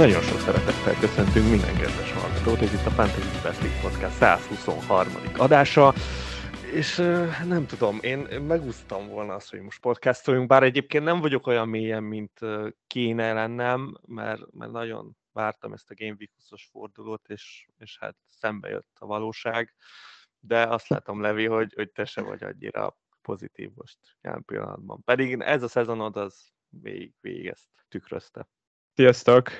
[0.00, 5.12] Nagyon sok szeretettel köszöntünk minden kedves hallgatót, ez itt a Fantasy Best League Podcast 123.
[5.36, 5.94] adása,
[6.72, 6.96] és
[7.44, 12.02] nem tudom, én megúsztam volna azt, hogy most podcastoljunk, bár egyébként nem vagyok olyan mélyen,
[12.02, 12.40] mint
[12.86, 18.16] kéne lennem, mert, mert nagyon vártam ezt a Game Week 20 fordulót, és, és hát
[18.26, 19.74] szembe jött a valóság,
[20.38, 25.02] de azt látom, Levi, hogy, hogy te se vagy annyira pozitív most jelen pillanatban.
[25.04, 28.48] Pedig ez a szezonod az végig, végig ezt tükrözte.
[28.94, 29.50] Sziasztok!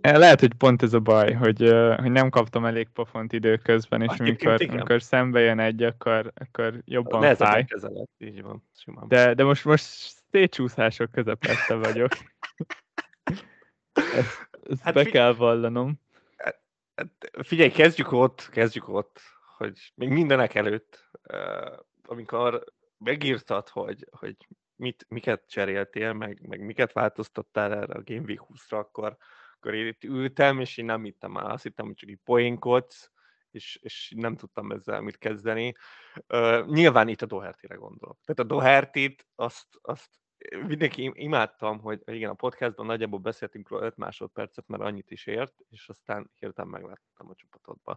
[0.00, 1.58] Eh, lehet, hogy pont ez a baj, hogy,
[1.96, 7.20] hogy nem kaptam elég pofont időközben, és amikor, amikor szembe jön egy, akkor, akkor jobban
[7.20, 7.64] Nehezen fáj.
[7.64, 9.08] Kezeled, így van, simán.
[9.08, 9.84] De, de most, most
[10.30, 12.12] szétcsúszások közepette vagyok.
[13.94, 16.00] ezt, ezt hát be figy- kell vallanom.
[16.36, 16.60] Hát,
[16.96, 19.20] hát figyelj, kezdjük ott, kezdjük ott,
[19.56, 21.10] hogy még mindenek előtt,
[22.02, 22.64] amikor
[22.98, 24.36] megírtad, hogy, hogy
[24.76, 29.16] mit, miket cseréltél, meg, meg miket változtattál erre a Game Week 20-ra, akkor,
[29.60, 33.10] akkor én itt ültem, és én nem hittem el, azt hittem, hogy csak így poénkodsz,
[33.50, 35.74] és, és nem tudtam ezzel mit kezdeni.
[36.28, 38.18] Uh, nyilván itt a Doherty-re gondolok.
[38.24, 40.08] Tehát a doherty azt, azt
[40.66, 45.54] mindenki imádtam, hogy igen, a podcastban nagyjából beszéltünk róla 5 másodpercet, mert annyit is ért,
[45.68, 47.96] és aztán hirtelen megláttam a csapatodba.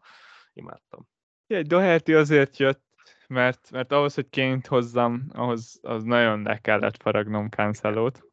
[0.53, 1.07] Imádtam.
[1.47, 2.83] Egy Doherty azért jött,
[3.27, 8.32] mert, mert ahhoz, hogy ként hozzam, ahhoz az nagyon le kellett faragnom Cancelót,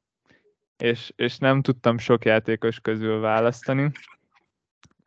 [0.80, 3.90] és, és nem tudtam sok játékos közül választani.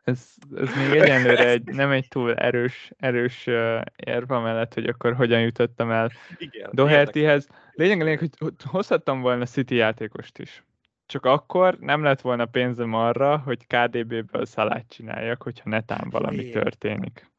[0.04, 5.14] Ez, ez még egyenlőre egy, nem egy túl erős, erős uh, érva mellett, hogy akkor
[5.14, 7.48] hogyan jutottam el Igen, Dohertyhez.
[7.72, 10.64] Lényeg a lényeg, hogy hozhattam volna City játékost is.
[11.06, 17.30] Csak akkor nem lett volna pénzem arra, hogy KDB-ből szalát csináljak, hogyha netán valami történik.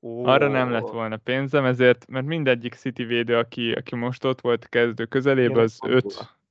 [0.00, 0.28] Oh.
[0.28, 4.68] Arra nem lett volna pénzem, ezért, mert mindegyik City védő, aki, aki most ott volt
[4.68, 5.78] kezdő közelében, az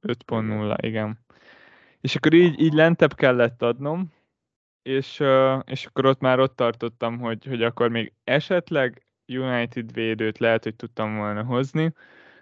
[0.08, 1.20] 5.0, igen.
[2.02, 4.12] És akkor így, így lentebb kellett adnom,
[4.82, 5.24] és,
[5.66, 10.76] és akkor ott már ott tartottam, hogy, hogy akkor még esetleg United védőt lehet, hogy
[10.76, 11.94] tudtam volna hozni,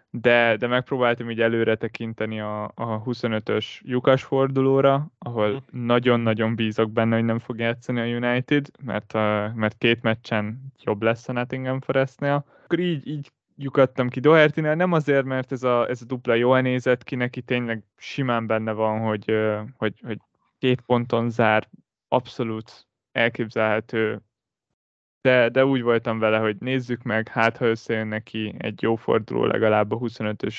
[0.09, 5.85] de, de megpróbáltam így előre tekinteni a, a 25-ös lyukas fordulóra, ahol mhm.
[5.85, 9.13] nagyon-nagyon bízok benne, hogy nem fog játszani a United, mert,
[9.55, 12.45] mert két meccsen jobb lesz a Nottingham Forestnél.
[12.63, 16.61] Akkor így, így lyukadtam ki Doherty-nél, nem azért, mert ez a, ez a dupla jól
[16.61, 19.35] nézett ki, neki tényleg simán benne van, hogy,
[19.77, 20.17] hogy, hogy
[20.59, 21.67] két ponton zár,
[22.07, 24.21] abszolút elképzelhető
[25.21, 29.45] de, de úgy voltam vele, hogy nézzük meg, hát ha összejön neki egy jó forduló
[29.45, 30.55] legalább a 25-ös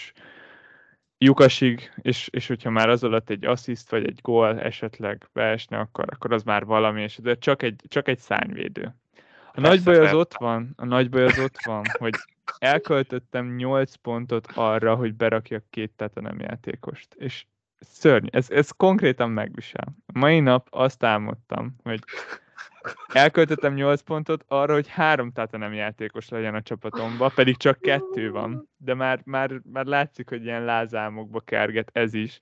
[1.19, 6.05] lyukasig, és, és hogyha már az alatt egy assziszt vagy egy gól esetleg beesne, akkor,
[6.11, 8.95] akkor az már valami, és de csak egy, csak egy szányvédő.
[9.53, 12.15] A nagy baj az ott van, a nagy baj az ott van, hogy
[12.58, 17.47] elköltöttem 8 pontot arra, hogy berakjak két nem játékost, és
[17.78, 19.97] szörny, ez, ez konkrétan megvisel.
[20.12, 22.00] Mai nap azt álmodtam, hogy
[23.12, 28.69] elköltöttem 8 pontot arra, hogy három nem játékos legyen a csapatomba, pedig csak kettő van,
[28.76, 32.41] de már, már, már látszik, hogy ilyen lázámokba kerget ez is.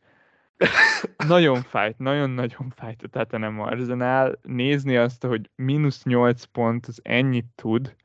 [1.29, 4.39] nagyon fájt, nagyon-nagyon fájt a Tatanem Arsenal.
[4.43, 7.97] Nézni azt, hogy mínusz 8 pont, az ennyit tud,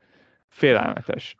[0.48, 1.36] félelmetes.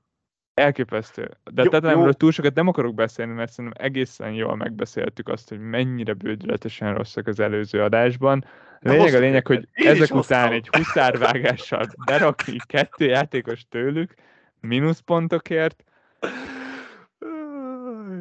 [0.56, 1.30] Elképesztő.
[1.44, 5.58] De jó, Tatanemről túl sokat nem akarok beszélni, mert szerintem egészen jól megbeszéltük azt, hogy
[5.58, 8.44] mennyire bődületesen rosszak az előző adásban.
[8.80, 14.14] Lényeg a lényeg, hogy ezek után egy huszárvágással berakni kettő játékos tőlük,
[14.60, 15.84] mínuszpontokért,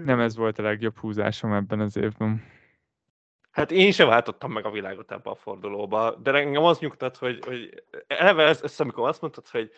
[0.06, 2.44] nem ez volt a legjobb húzásom ebben az évben.
[3.52, 7.40] Hát én sem váltottam meg a világot ebbe a fordulóba, de engem az nyugtat, hogy,
[7.46, 9.72] hogy eleve ezt, ezt, amikor azt mondtad, hogy,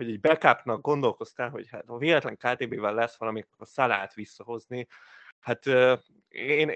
[0.00, 4.86] hogy egy backupnak gondolkoztál, hogy hát ha véletlen KTB-vel lesz valami, a szalát visszahozni,
[5.40, 5.66] hát
[6.28, 6.72] én,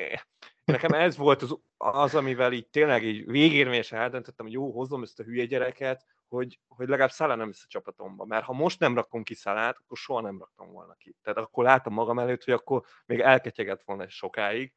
[0.65, 5.21] nekem ez volt az, az, amivel így tényleg így végérvényesen eldöntöttem, hogy jó, hozom ezt
[5.21, 8.25] a hülye gyereket, hogy, hogy legalább Szalá nem lesz csapatomba.
[8.25, 11.17] Mert ha most nem rakom ki Szalát, akkor soha nem raktam volna ki.
[11.23, 14.73] Tehát akkor látom magam előtt, hogy akkor még elketyegett volna sokáig.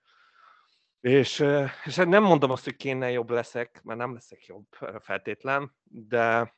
[1.00, 1.46] És,
[1.86, 4.68] és hát nem mondom azt, hogy kéne jobb leszek, mert nem leszek jobb
[5.00, 6.56] feltétlen, de,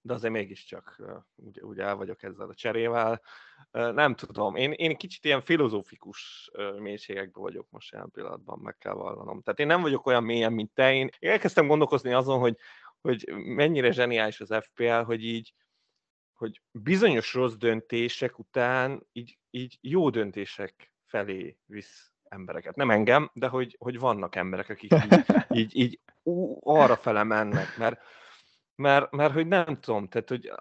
[0.00, 1.02] de azért mégiscsak
[1.34, 3.22] úgy, úgy el vagyok ezzel a cserével.
[3.70, 9.42] Nem tudom, én, én kicsit ilyen filozófikus mélységekben vagyok most jelen pillanatban, meg kell vallanom.
[9.42, 10.94] Tehát én nem vagyok olyan mélyen, mint te.
[10.94, 12.56] Én, elkezdtem gondolkozni azon, hogy,
[13.00, 15.54] hogy mennyire zseniális az FPL, hogy így,
[16.32, 22.76] hogy bizonyos rossz döntések után így, így jó döntések felé visz embereket.
[22.76, 26.00] Nem engem, de hogy, hogy vannak emberek, akik így, így, így
[26.60, 28.00] arra fele mennek, mert
[28.78, 30.52] mert, mert hogy nem tudom, tehát hogy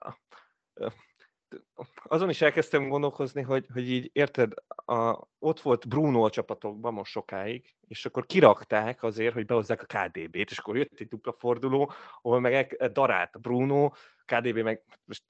[2.03, 7.11] azon is elkezdtem gondolkozni, hogy, hogy így érted, a, ott volt Bruno a csapatokban most
[7.11, 11.91] sokáig, és akkor kirakták azért, hogy behozzák a KDB-t, és akkor jött egy dupla forduló,
[12.21, 13.91] ahol meg darált Bruno,
[14.25, 15.23] KDB meg most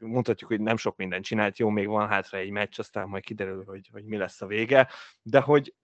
[0.00, 3.64] mondhatjuk, hogy nem sok mindent csinált, jó, még van hátra egy meccs, aztán majd kiderül,
[3.64, 4.88] hogy, hogy mi lesz a vége,
[5.22, 5.74] de hogy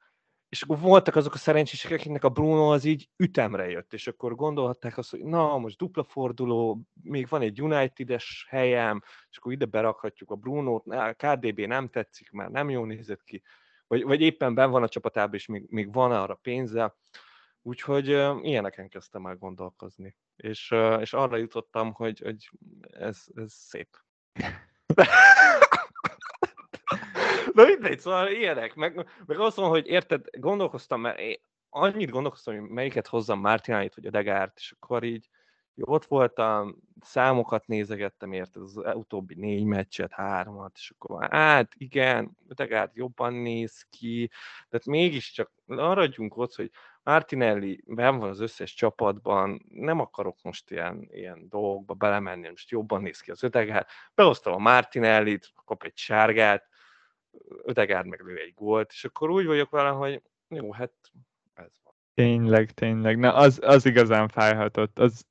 [0.50, 4.34] és akkor voltak azok a szerencsések, akiknek a Bruno az így ütemre jött, és akkor
[4.34, 9.64] gondolhatták azt, hogy na, most dupla forduló, még van egy United-es helyem, és akkor ide
[9.64, 13.42] berakhatjuk a Bruno-t, a KDB nem tetszik, már nem jól nézett ki,
[13.86, 16.96] vagy, vagy éppen ben van a csapatában, és még, még van arra pénze,
[17.62, 22.50] úgyhogy uh, ilyeneken kezdtem el gondolkozni, és, uh, és arra jutottam, hogy, hogy
[22.80, 23.96] ez, ez szép.
[27.60, 28.74] Na mindegy, szóval ilyenek.
[28.74, 31.36] Meg, meg azt mondom, hogy érted, gondolkoztam, mert én
[31.68, 35.28] annyit gondolkoztam, hogy melyiket hozzam Mártináit, vagy a Degárt, és akkor így
[35.74, 42.36] jó, ott voltam, számokat nézegettem, érted, az utóbbi négy meccset, hármat, és akkor hát igen,
[42.48, 44.26] Degárt jobban néz ki,
[44.68, 46.70] de hát mégiscsak maradjunk ott, hogy
[47.02, 53.02] Martinelli ben van az összes csapatban, nem akarok most ilyen, ilyen dolgokba belemenni, most jobban
[53.02, 53.86] néz ki az Ödegár.
[54.14, 56.69] Behoztam a Martinellit, kap egy sárgát,
[57.62, 60.92] Ödegárd meglő egy gólt, és akkor úgy vagyok vele, hogy jó, hát
[61.54, 61.94] ez van.
[62.14, 63.18] Tényleg, tényleg.
[63.18, 64.98] Na, az, az igazán fájhatott.
[64.98, 65.24] Az,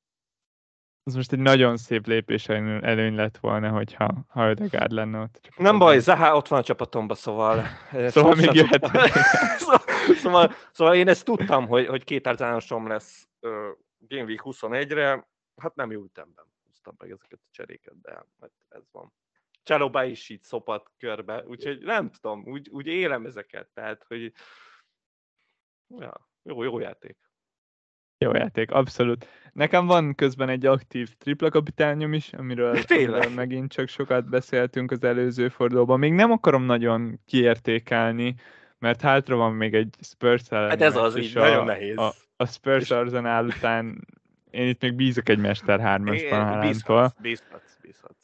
[1.04, 5.50] az most egy nagyon szép lépés előny lett volna, hogyha ha Ödegárd lenne ott.
[5.58, 7.64] Nem baj, Zaha ott van a csapatomba, szóval...
[8.08, 8.86] szóval még jöhet.
[10.22, 13.52] szóval, szóval, én ezt tudtam, hogy, hogy két árzánosom lesz uh,
[13.98, 15.28] Game Week 21-re,
[15.62, 19.14] hát nem jó ütemben húztam meg ezeket a cseréket, de hát ez van.
[19.70, 24.34] Csalóba is így szopat körbe, úgyhogy nem tudom, úgy, úgy élem ezeket, tehát, hogy
[26.00, 27.18] ja, jó, jó játék.
[28.18, 29.28] Jó játék, abszolút.
[29.54, 35.04] Nekem van közben egy aktív tripla kapitányom is, amiről, amiről megint csak sokat beszéltünk az
[35.04, 36.00] előző fordulóban.
[36.00, 38.36] Még nem akarom nagyon kiértékelni,
[38.78, 40.70] mert hátra van még egy Spurs ellen.
[40.70, 41.98] Hát ez az így, a, nagyon nehéz.
[41.98, 44.08] A, a Spurs Arsenal után
[44.50, 48.19] én itt még bízok egy Mester 3-asban Bízhatsz, bízhatsz, bízhatsz.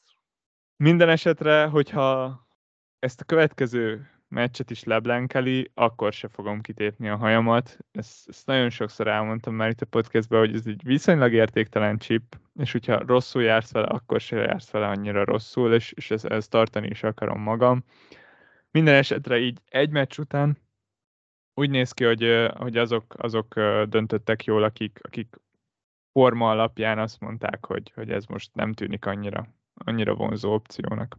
[0.77, 2.39] Minden esetre, hogyha
[2.99, 7.77] ezt a következő meccset is leblenkeli, akkor se fogom kitépni a hajamat.
[7.91, 12.39] Ezt, ezt nagyon sokszor elmondtam már itt a podcastban, hogy ez egy viszonylag értéktelen chip,
[12.53, 16.49] és hogyha rosszul jársz vele, akkor se jársz vele annyira rosszul, és, és ezt, ezt
[16.49, 17.83] tartani is akarom magam.
[18.71, 20.57] Minden esetre így egy meccs után
[21.53, 25.35] úgy néz ki, hogy, hogy azok, azok döntöttek jól, akik, akik
[26.11, 31.17] forma alapján azt mondták, hogy, hogy ez most nem tűnik annyira annyira vonzó opciónak.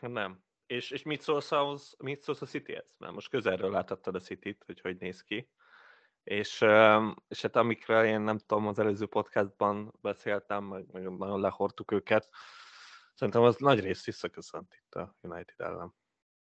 [0.00, 0.40] Nem.
[0.66, 2.94] És, és mit, szólsz ahhoz, mit szólsz a City-hez?
[2.98, 5.48] Mert most közelről láthattad a City-t, hogy hogy néz ki.
[6.24, 6.64] És,
[7.28, 12.28] és hát amikről én nem tudom, az előző podcastban beszéltem, meg, meg nagyon lehortuk őket,
[13.14, 15.94] szerintem az nagy rész visszaköszönt itt a United ellen.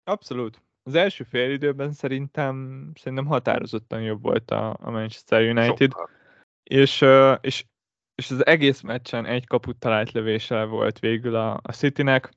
[0.04, 0.62] Abszolút.
[0.82, 5.90] Az első fél időben szerintem, szerintem határozottan jobb volt a, a Manchester United.
[5.90, 6.10] Sokkal.
[6.62, 7.04] És,
[7.40, 7.64] és
[8.16, 12.30] és az egész meccsen egy kaput talált lövése volt végül a, a Citynek.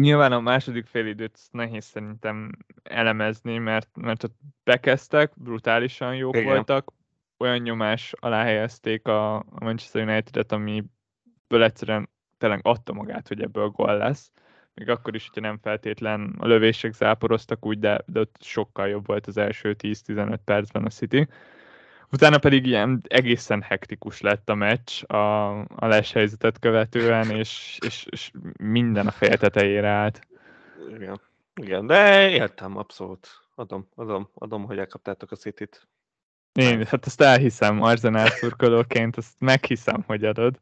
[0.00, 2.50] Nyilván a második félidőt nehéz szerintem
[2.82, 6.46] elemezni, mert, mert ott bekezdtek, brutálisan jók Igen.
[6.46, 6.92] voltak,
[7.38, 12.08] olyan nyomás alá helyezték a, a Manchester United-et, amiből egyszerűen
[12.38, 14.32] tényleg adta magát, hogy ebből gól lesz.
[14.74, 19.06] Még akkor is, hogyha nem feltétlen a lövések záporoztak úgy, de, de ott sokkal jobb
[19.06, 21.28] volt az első 10-15 percben a City.
[22.12, 28.06] Utána pedig ilyen egészen hektikus lett a meccs a, a les helyzetet követően, és, és,
[28.10, 30.20] és minden a feje tetejére állt.
[30.94, 31.20] Igen.
[31.54, 33.28] Igen, de értem, abszolút.
[33.54, 35.88] Adom, adom, adom, hogy elkaptátok a City-t.
[36.52, 40.58] Én, hát ezt elhiszem Arzenál szurkolóként, azt meghiszem, hogy adod.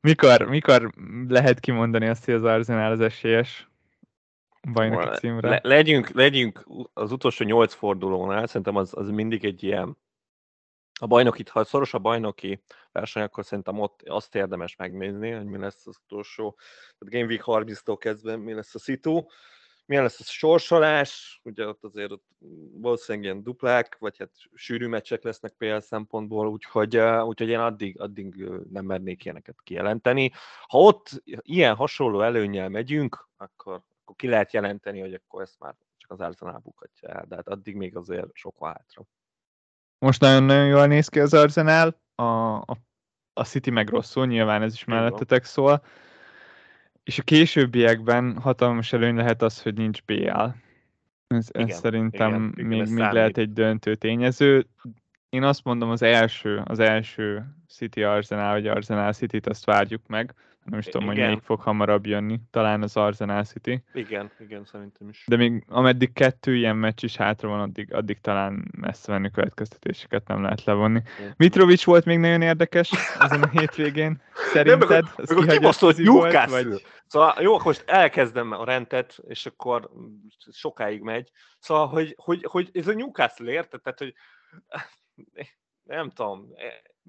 [0.00, 0.90] Mikor, mikor
[1.28, 3.68] lehet kimondani azt, hogy az Arzenál az esélyes
[4.72, 5.48] bajnoki címre?
[5.48, 9.96] Le, legyünk, legyünk az utolsó nyolc fordulónál, szerintem az, az mindig egy ilyen
[11.02, 15.58] a bajnoki, ha szoros a bajnoki verseny, akkor szerintem ott azt érdemes megnézni, hogy mi
[15.58, 16.56] lesz az utolsó,
[16.98, 19.26] tehát Game Week 30-tól kezdve mi lesz a szitu,
[19.86, 22.24] milyen lesz a sorsolás, ugye ott azért ott
[22.72, 28.48] valószínűleg ilyen duplák, vagy hát sűrű meccsek lesznek PL szempontból, úgyhogy, úgyhogy én addig, addig
[28.70, 30.32] nem mernék ilyeneket kijelenteni.
[30.66, 35.74] Ha ott ilyen hasonló előnyel megyünk, akkor, akkor ki lehet jelenteni, hogy akkor ezt már
[35.96, 39.06] csak az Arsenal bukhatja el, de hát addig még azért sok hátra.
[40.02, 42.76] Most nagyon-nagyon jól néz ki az Arsenal, a, a,
[43.32, 45.84] a City meg rosszul, nyilván ez is mellettetek szól.
[47.02, 50.30] És a későbbiekben hatalmas előny lehet az, hogy nincs BL.
[51.26, 54.66] Ez, igen, ez szerintem igen, még, még lehet egy döntő tényező.
[55.28, 60.34] Én azt mondom, az első, az első City Arsenal, vagy Arsenal City-t azt várjuk meg,
[60.64, 61.28] Nem is tudom, hogy Igen.
[61.28, 62.40] még fog hamarabb jönni.
[62.50, 63.84] Talán az Arsenal City.
[63.92, 65.24] Igen, igen, szerintem is.
[65.26, 70.26] De még ameddig kettő ilyen meccs is hátra van, addig, addig talán messze menni következtetéseket
[70.28, 71.02] nem lehet levonni.
[71.18, 71.34] Igen.
[71.36, 72.90] Mitrovic volt még nagyon érdekes
[73.20, 74.22] ezen a hétvégén.
[74.52, 74.88] Szerinted?
[74.88, 76.62] meg, Az meg kibaszott volt, Newcastle.
[76.62, 79.90] vagy- Szóval jó, akkor most elkezdem a rendet, és akkor
[80.52, 81.30] sokáig megy.
[81.58, 83.80] Szóval, hogy, hogy, hogy ez a Newcastle érted?
[83.82, 84.14] Tehát, hogy
[85.82, 86.48] nem tudom,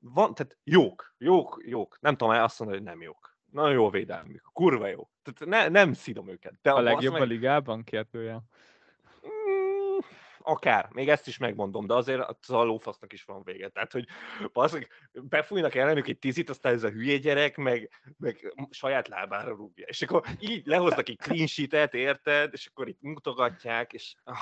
[0.01, 1.97] van, tehát jók, jók, jók.
[2.01, 3.32] Nem tudom azt mondani, hogy nem jók.
[3.53, 5.09] Nagyon jó védelmük, kurva jó.
[5.23, 6.53] Tehát ne, nem szidom őket.
[6.61, 7.83] De A legjobb meg- a ligában?
[7.83, 8.43] Kérdőjel.
[9.27, 9.97] Mm,
[10.39, 13.69] akár, még ezt is megmondom, de azért az a lófasznak is van vége.
[13.69, 14.07] Tehát, hogy
[14.53, 19.85] basszak, befújnak ellenük egy tizit, aztán ez a hülye gyerek, meg, meg saját lábára rúgja.
[19.85, 22.53] És akkor így lehoznak egy clean sheet-et, érted?
[22.53, 24.35] És akkor itt mutogatják, és ah,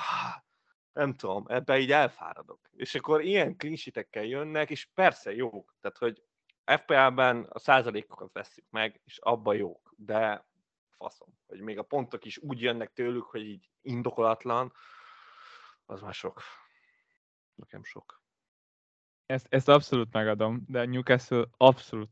[0.94, 2.60] nem tudom, ebbe így elfáradok.
[2.72, 3.77] És akkor ilyen clean
[4.12, 5.75] jönnek, és persze jók.
[5.82, 6.22] Tehát, hogy
[6.78, 10.46] FPL-ben a százalékokat veszük meg, és abba jók, de
[10.98, 14.74] faszom, hogy még a pontok is úgy jönnek tőlük, hogy így indokolatlan,
[15.86, 16.42] az már sok.
[17.56, 18.22] Nekem sok.
[19.25, 22.10] Ezt, ezt abszolút megadom, de a Newcastle abszolút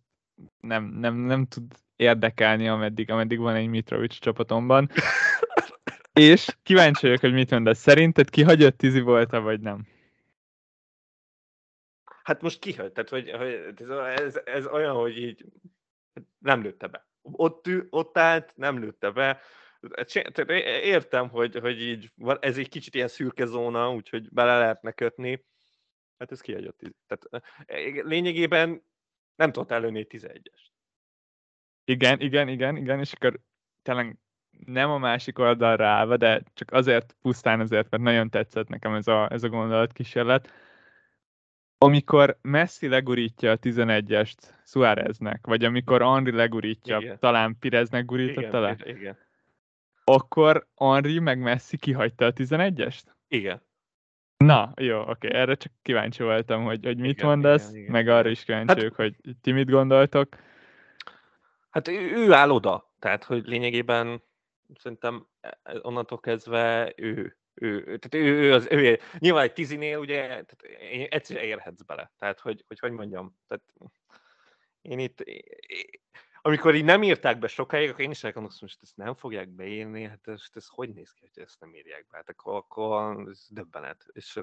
[0.59, 4.89] nem, nem, nem tud érdekelni, ameddig, ameddig van egy Mitrovic csapatomban.
[6.13, 7.79] És kíváncsi vagyok, hogy mit mondasz.
[7.79, 9.87] Szerinted kihagyott tizi volt vagy nem?
[12.29, 15.45] Hát most kihagy, tehát hogy, hogy ez, ez, olyan, hogy így
[16.37, 17.07] nem lőtte be.
[17.21, 19.41] Ott, ott állt, nem lőtte be.
[20.35, 25.45] É- értem, hogy, hogy így ez egy kicsit ilyen szürke zóna, úgyhogy bele lehetne kötni.
[26.17, 26.81] Hát ez kihagyott.
[27.07, 28.83] Tehát eh, lényegében
[29.35, 30.61] nem tudott előni egy 11-es.
[31.83, 33.39] Igen, igen, igen, igen, és akkor
[33.81, 34.17] tényleg
[34.65, 39.07] nem a másik oldalra állva, de csak azért, pusztán azért, mert nagyon tetszett nekem ez
[39.07, 40.67] a, ez a gondolatkísérlet.
[41.81, 47.19] Amikor Messi legurítja a 11-est Suáreznek, vagy amikor Henri legurítja, Igen.
[47.19, 49.17] talán Pireznek gurította le, Igen, igen.
[50.03, 53.03] akkor Henri meg Messi kihagyta a 11-est?
[53.27, 53.61] Igen.
[54.37, 58.07] Na, jó, oké, erre csak kíváncsi voltam, hogy, hogy mit Igen, mondasz, igen, igen, meg
[58.07, 60.35] arra is kíváncsi Hát- hogy ti mit gondoltok.
[61.69, 64.23] Hát ő, ő áll oda, tehát hogy lényegében
[64.79, 70.27] szerintem e- onnantól kezdve ő, ő, tehát ő, ő, az, ő nyilván egy tizinél ugye
[70.27, 70.61] tehát
[71.09, 73.63] egyszerűen érhetsz bele, tehát hogy, hogy hogy mondjam, tehát
[74.81, 75.23] én itt,
[76.41, 80.03] amikor így nem írták be sokáig, akkor én is elgondolkoztam, hogy ezt nem fogják beírni,
[80.03, 83.45] hát ez, ez hogy néz ki, hogy ezt nem írják be, hát akkor, akkor ez
[83.49, 84.05] döbbenet.
[84.11, 84.39] És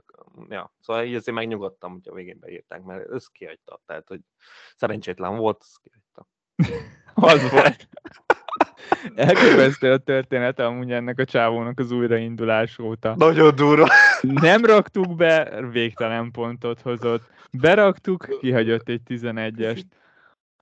[0.49, 4.21] ja, szóval így azért megnyugodtam, hogy a végén beírták, mert ez kihagyta, tehát hogy
[4.77, 6.29] szerencsétlen volt, ez kihagyta.
[7.15, 7.89] Az volt.
[9.15, 13.15] Elképesztő a történet amúgy ennek a csávónak az újraindulás óta.
[13.17, 13.87] Nagyon durva.
[14.21, 17.23] Nem raktuk be, végtelen pontot hozott.
[17.53, 19.83] Beraktuk, kihagyott egy 11-est.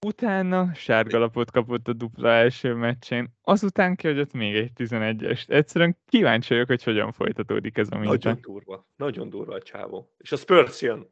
[0.06, 5.50] Utána sárgalapot kapott a dupla első meccsén, azután kihagyott még egy 11-est.
[5.50, 8.36] Egyszerűen kíváncsi vagyok, hogy hogyan folytatódik ez a Nagyon minta.
[8.40, 8.86] durva.
[8.96, 10.14] Nagyon durva a csávó.
[10.18, 11.08] És a Spurs jön.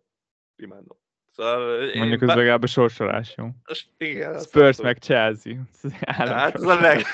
[0.57, 0.99] Imádom.
[1.33, 3.49] Szóval én Mondjuk az be- legalább a sorsolás jó.
[3.97, 5.55] Igen, Spurs meg Chelsea.
[5.83, 7.03] Ez Hát ez a leg...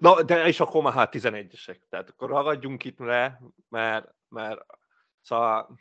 [0.00, 1.78] Na, de és akkor már hát 11-esek.
[1.88, 4.60] Tehát akkor ragadjunk itt le, mert, mert
[5.20, 5.78] szóval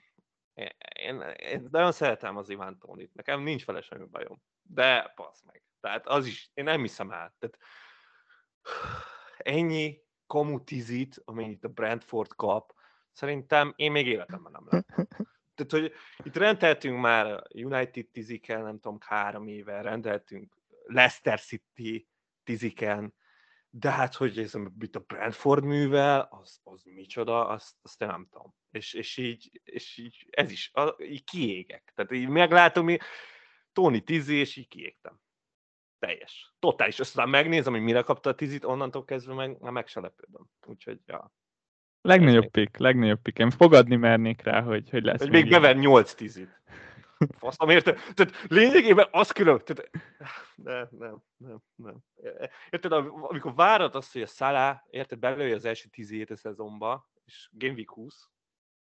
[0.53, 3.13] én, én, én nagyon szeretem az Iván Tónit.
[3.13, 4.41] Nekem nincs vele semmi bajom.
[4.61, 5.63] De passz meg.
[5.81, 7.35] Tehát az is, én nem hiszem el.
[7.39, 7.57] Tehát
[9.38, 12.73] ennyi komu tizit, amennyit a Brentford kap,
[13.11, 15.07] szerintem én még életemben nem láttam.
[15.65, 20.53] Tehát, hogy itt rendeltünk már United tizikkel, nem tudom, három éve, rendeltünk
[20.85, 22.07] Leicester City
[22.43, 23.13] tiziken,
[23.69, 28.53] de hát, hogy ez mit a Brentford művel, az, az micsoda, azt, azt nem tudom.
[28.71, 31.91] És, és, így, és így, ez is, a, így kiégek.
[31.95, 33.01] Tehát így meglátom, így,
[33.73, 35.19] Tony tizi, és így kiégtem.
[35.99, 36.53] Teljes.
[36.59, 36.99] Totális.
[36.99, 40.49] Aztán megnézem, hogy mire kapta a tizit, onnantól kezdve meg, már meg se lepődöm.
[40.65, 41.33] Úgyhogy, ja.
[42.01, 43.39] Legnagyobb pick, legnagyobb pick.
[43.39, 46.61] Én fogadni mernék rá, hogy, hogy lesz Hogy még bever 8 tizit.
[47.37, 47.99] Faszom, érted?
[48.13, 49.61] Tehát lényegében az külön...
[49.63, 49.89] Tehát,
[50.55, 51.97] nem, nem, nem, nem.
[52.69, 57.09] Érted, am- amikor várod azt, hogy a Salah, érted, belője az első tízét a szezonba,
[57.25, 58.29] és Game Week 20,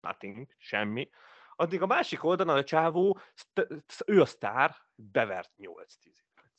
[0.01, 1.09] nothing, semmi,
[1.57, 3.19] addig a másik oldalon a csávó,
[4.07, 6.51] ő a sztár, bevert 8 tízit.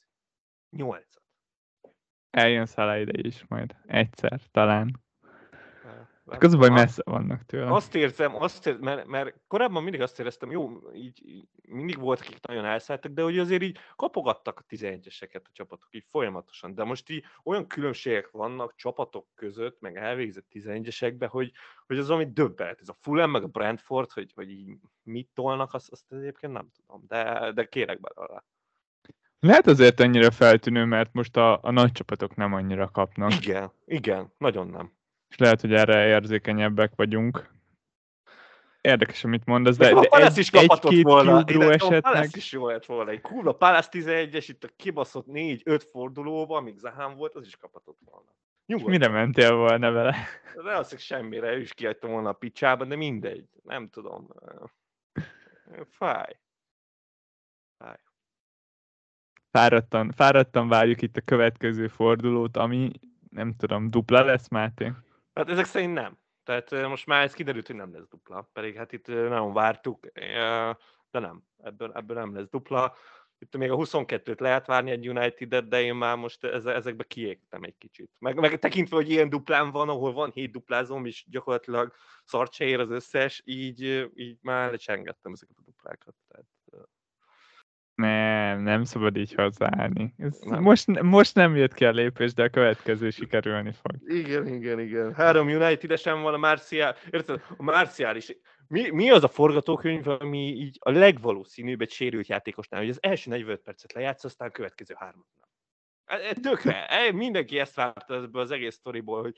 [0.70, 1.08] 8
[2.30, 3.76] Eljön Salah ide is majd.
[3.86, 5.03] Egyszer, talán.
[6.32, 7.74] Csak az a baj, messze vannak tőle.
[7.74, 12.20] Azt érzem, azt érzem mert, mert korábban mindig azt éreztem, jó, így, így mindig volt,
[12.20, 16.84] akik nagyon elszálltak, de hogy azért így kapogattak a 11-eseket a csapatok így folyamatosan, de
[16.84, 21.52] most így olyan különbségek vannak csapatok között, meg elvégzett 11-esekben, hogy,
[21.88, 22.80] hogy az ami döbbelt.
[22.82, 26.70] Ez a Fulham, meg a Brentford, hogy, hogy így mit tolnak, azt, azt egyébként nem
[26.76, 28.44] tudom, de, de kérek belőle.
[29.40, 33.34] Lehet azért annyira feltűnő, mert most a, a nagy csapatok nem annyira kapnak.
[33.34, 34.92] Igen, igen, nagyon nem.
[35.34, 37.52] És lehet, hogy erre érzékenyebbek vagyunk.
[38.82, 41.44] Érdekes, amit mondasz, de, de egy, is egy-két volna.
[41.44, 42.14] kiugró esetleg...
[42.14, 42.30] meg...
[42.36, 43.12] is jó lett volna.
[43.12, 47.98] Egy kurva Palace 11-es, itt a kibaszott 4-5 fordulóban, amíg Zahán volt, az is kaphatott
[48.06, 48.36] volna.
[48.66, 48.92] Nyugodtan.
[48.92, 50.16] Mire mentél volna vele?
[50.64, 53.50] De azt semmire, ő is kiadtam volna a picsába, de mindegy.
[53.64, 54.28] Nem tudom.
[55.90, 56.40] Fáj.
[57.78, 57.98] Fáj.
[59.52, 62.92] Fáradtan, fáradtan várjuk itt a következő fordulót, ami
[63.30, 64.92] nem tudom, dupla lesz, Máté?
[65.34, 66.18] Hát ezek szerint nem.
[66.44, 70.06] Tehát most már ez kiderült, hogy nem lesz dupla, pedig hát itt nagyon vártuk,
[71.12, 72.96] de nem, ebből, ebből nem lesz dupla.
[73.38, 77.78] Itt még a 22-t lehet várni egy United-et, de én már most ezekbe kiégtem egy
[77.78, 78.12] kicsit.
[78.20, 82.80] Meg, meg tekintve, hogy ilyen duplán van, ahol van hét duplázom, és gyakorlatilag szart ér
[82.80, 86.16] az összes, így, így már lecsengettem ezeket a duplákat.
[86.28, 86.46] Tehát,
[87.96, 90.14] nem, nem szabad így hozzáállni.
[90.18, 90.62] Ez nem.
[90.62, 94.16] Most, most nem jött ki a lépés, de a következő sikerülni fog.
[94.16, 95.14] Igen, igen, igen.
[95.14, 96.96] Három United-esen van a Marcial.
[97.12, 97.42] Érted?
[97.58, 98.38] A Marcial is.
[98.68, 103.30] Mi, mi az a forgatókönyv, ami így a legvalószínűbb egy sérült játékosnál, hogy az első
[103.30, 105.50] 45 percet lejátsz, aztán a következő hármat nem.
[106.06, 109.38] E, e, tökre, e, mindenki ezt várta ebből az egész sztoriból, hogy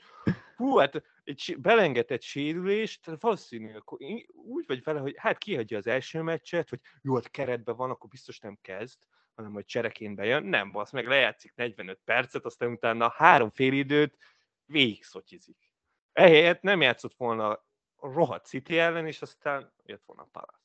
[0.56, 3.98] hú, hát egy belengetett sérülést, valószínű, akkor
[4.32, 8.10] úgy vagy vele, hogy hát kihagyja az első meccset, hogy jó, hát keretben van, akkor
[8.10, 8.98] biztos nem kezd,
[9.34, 10.44] hanem hogy csereként bejön.
[10.44, 14.18] Nem, basz, meg lejátszik 45 percet, aztán utána három fél időt
[14.64, 15.72] végig szotyizik.
[16.12, 17.66] Ehelyett nem játszott volna a
[18.12, 20.64] rohadt City ellen, és aztán jött volna a Palace.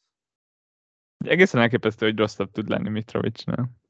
[1.18, 3.81] Egészen elképesztő, hogy rosszabb tud lenni Mitrovicsnál.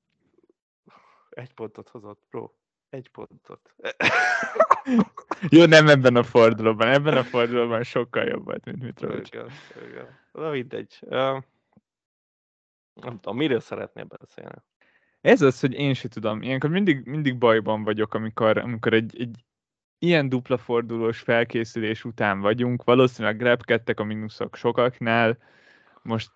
[1.42, 2.50] Egy pontot hozott, bro.
[2.90, 3.76] Egy pontot.
[5.50, 6.88] Jó, nem ebben a fordulóban.
[6.88, 9.28] Ebben a fordulóban sokkal jobb volt, mint Mitrovic.
[9.28, 9.50] Igen,
[9.90, 10.20] igen.
[10.32, 11.00] Na mindegy.
[11.02, 11.44] Uh,
[12.94, 14.56] nem tudom, miről szeretnél beszélni?
[15.22, 16.42] Ez az, hogy én sem tudom.
[16.42, 19.46] Ilyenkor mindig, mindig bajban vagyok, amikor, amikor egy, egy
[20.00, 22.84] ilyen dupla fordulós felkészülés után vagyunk.
[22.84, 25.38] Valószínűleg repkedtek a mínuszok sokaknál.
[26.02, 26.32] Most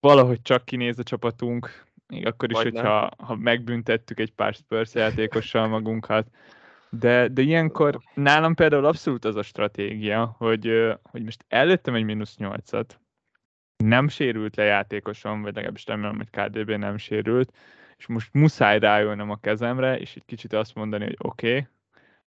[0.00, 4.94] valahogy csak kinéz a csapatunk, még akkor is, Vagy hogyha ha megbüntettük egy pár Spurs
[4.94, 6.26] játékossal magunkat.
[6.90, 12.36] De, de ilyenkor nálam például abszolút az a stratégia, hogy, hogy most előttem egy mínusz
[12.36, 13.00] nyolcat,
[13.76, 17.56] nem sérült le játékosom, vagy legalábbis remélem, hogy KDB nem sérült,
[17.96, 21.68] és most muszáj rájönnem a kezemre, és egy kicsit azt mondani, hogy oké, okay,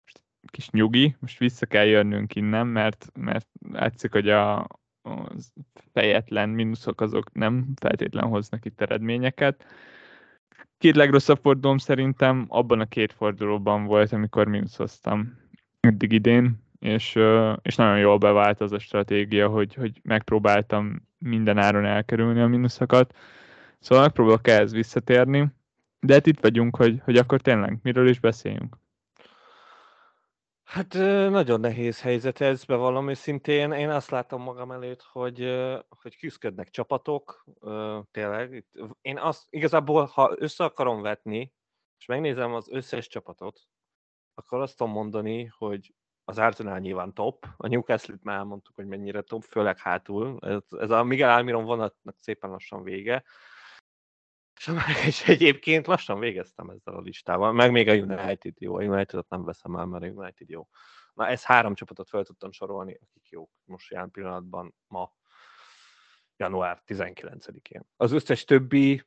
[0.03, 4.67] most kis nyugi, most vissza kell jönnünk innen, mert, mert látszik, hogy a,
[5.03, 5.27] a
[5.93, 9.65] fejetlen mínuszok azok nem feltétlen hoznak itt eredményeket,
[10.77, 15.37] két legrosszabb fordulóm szerintem abban a két fordulóban volt, amikor mínuszoztam
[15.79, 17.19] eddig idén, és,
[17.61, 23.15] és nagyon jól bevált az a stratégia, hogy, hogy megpróbáltam minden áron elkerülni a mínuszokat.
[23.79, 25.47] Szóval megpróbálok ehhez visszatérni,
[25.99, 28.77] de hát itt vagyunk, hogy, hogy akkor tényleg miről is beszéljünk.
[30.73, 30.93] Hát
[31.29, 33.71] nagyon nehéz helyzet ez, bevallom őszintén.
[33.71, 35.39] Én azt látom magam előtt, hogy,
[35.89, 37.45] hogy küzdködnek csapatok,
[38.11, 38.65] tényleg.
[39.01, 41.53] Én azt igazából, ha össze akarom vetni,
[41.99, 43.61] és megnézem az összes csapatot,
[44.33, 49.21] akkor azt tudom mondani, hogy az Arsenal nyilván top, a Newcastle-t már elmondtuk, hogy mennyire
[49.21, 50.37] top, főleg hátul.
[50.41, 53.23] Ez, ez a Miguel Almiron vonatnak szépen lassan vége.
[55.05, 59.43] És egyébként lassan végeztem ezzel a listával, meg még a United jó, a United-ot nem
[59.43, 60.67] veszem el, mert a United jó.
[61.13, 65.13] Na, ez három csapatot fel tudtam sorolni, akik jók most jelen pillanatban ma,
[66.37, 67.81] január 19-én.
[67.95, 69.03] Az összes többi,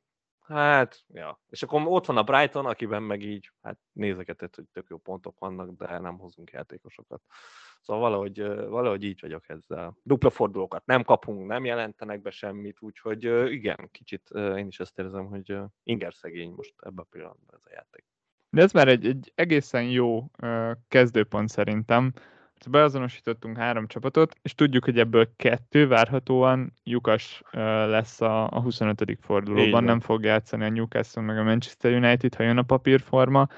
[0.47, 1.41] hát, ja.
[1.49, 5.39] És akkor ott van a Brighton, akiben meg így, hát nézegetett, hogy tök jó pontok
[5.39, 7.23] vannak, de nem hozunk játékosokat.
[7.81, 9.97] Szóval valahogy, valahogy így vagyok ezzel.
[10.03, 15.27] Dupla fordulókat nem kapunk, nem jelentenek be semmit, úgyhogy igen, kicsit én is ezt érzem,
[15.27, 18.05] hogy inger szegény most ebben a pillanatban ez a játék.
[18.51, 20.31] De ez már egy, egy egészen jó
[20.89, 22.13] kezdőpont szerintem.
[22.70, 27.42] Beazonosítottunk három csapatot, és tudjuk, hogy ebből kettő várhatóan lyukas
[27.87, 29.18] lesz a, a 25.
[29.20, 33.48] fordulóban, nem fog játszani a Newcastle meg a Manchester United, ha jön a papírforma,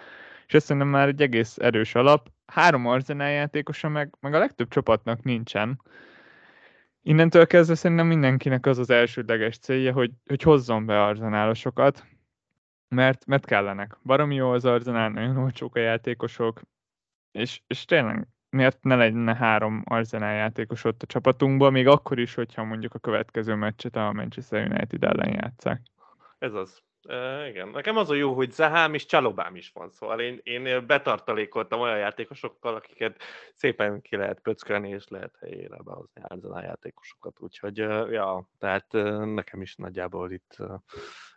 [0.46, 2.30] és ezt szerintem már egy egész erős alap.
[2.46, 5.80] Három Arsenal játékosa meg, meg a legtöbb csapatnak nincsen.
[7.02, 12.06] Innentől kezdve szerintem mindenkinek az az elsődleges célja, hogy, hogy hozzon be arzenálosokat,
[12.88, 13.98] mert, mert kellenek.
[14.02, 16.60] Baromi jó az arzenál, nagyon olcsók a játékosok,
[17.32, 22.34] és, és tényleg miért ne lenne három arzenál játékos ott a csapatunkban, még akkor is,
[22.34, 25.82] hogyha mondjuk a következő meccset a Manchester United ellen játszák.
[26.38, 26.82] Ez az
[27.48, 31.80] Igen, nekem az a jó, hogy Zahám és Csalobám is van, szóval én, én betartalékoltam
[31.80, 33.22] olyan játékosokkal, akiket
[33.54, 37.76] szépen ki lehet pöckölni, és lehet helyére behozni a játékosokat, úgyhogy
[38.10, 38.92] ja, tehát
[39.34, 40.56] nekem is nagyjából itt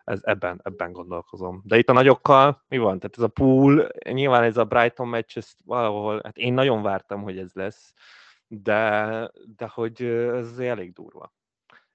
[0.04, 1.62] ez, ebben, ebben gondolkozom.
[1.66, 3.00] De itt a nagyokkal mi van?
[3.00, 7.24] Tehát ez a pool, nyilván ez a Brighton meccs, ez valahol, hát én nagyon vártam,
[7.24, 7.94] hogy ez lesz,
[8.48, 11.34] de, de hogy ez elég durva.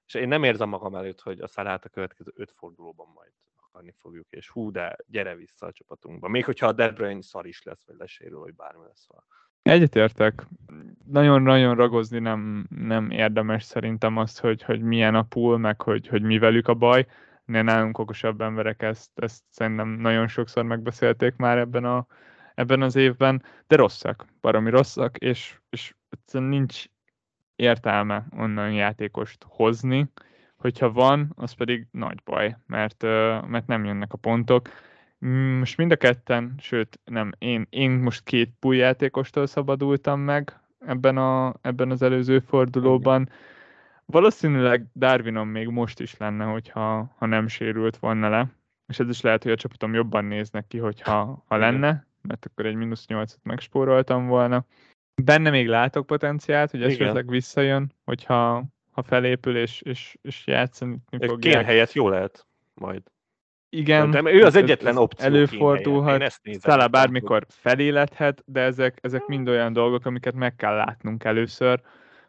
[0.05, 3.31] És én nem érzem magam előtt, hogy a Szalát a következő öt fordulóban majd
[3.77, 6.27] akarni fogjuk, és hú, de gyere vissza a csapatunkba.
[6.27, 9.07] Még hogyha a De Bruyne szar is lesz, vagy lesérül, vagy bármi lesz.
[9.61, 10.47] Egyetértek.
[11.05, 16.21] Nagyon-nagyon ragozni nem, nem érdemes szerintem azt, hogy, hogy milyen a pool, meg hogy, hogy
[16.21, 17.05] mi velük a baj.
[17.45, 22.07] Ne nálunk okosabb emberek ezt, ezt szerintem nagyon sokszor megbeszélték már ebben, a,
[22.55, 25.95] ebben az évben, de rosszak, baromi rosszak, és, és
[26.31, 26.85] nincs
[27.55, 30.11] értelme onnan játékost hozni,
[30.57, 33.01] hogyha van, az pedig nagy baj, mert,
[33.47, 34.69] mert nem jönnek a pontok.
[35.59, 41.53] Most mind a ketten, sőt nem, én, én most két játékostól szabadultam meg ebben, a,
[41.61, 43.29] ebben az előző fordulóban.
[44.05, 48.51] Valószínűleg Darwinom még most is lenne, hogyha ha nem sérült volna le,
[48.87, 52.65] és ez is lehet, hogy a csapatom jobban néznek ki, hogyha ha lenne, mert akkor
[52.65, 54.65] egy mínusz nyolcat megspóroltam volna.
[55.23, 58.63] Benne még látok potenciált, hogy esetleg visszajön, hogyha
[58.97, 61.39] ha felépül és, és, és játszani fog.
[61.39, 63.01] Kén helyett jó lehet majd.
[63.69, 64.11] Igen.
[64.11, 65.25] De ő az egyetlen opció.
[65.25, 71.81] Előfordulhat, talán bármikor felélethet, de ezek, ezek mind olyan dolgok, amiket meg kell látnunk először,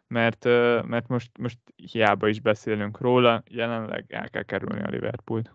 [0.07, 0.43] mert,
[0.83, 1.57] mert most, most
[1.91, 5.53] hiába is beszélünk róla, jelenleg el kell kerülni a Liverpoolt.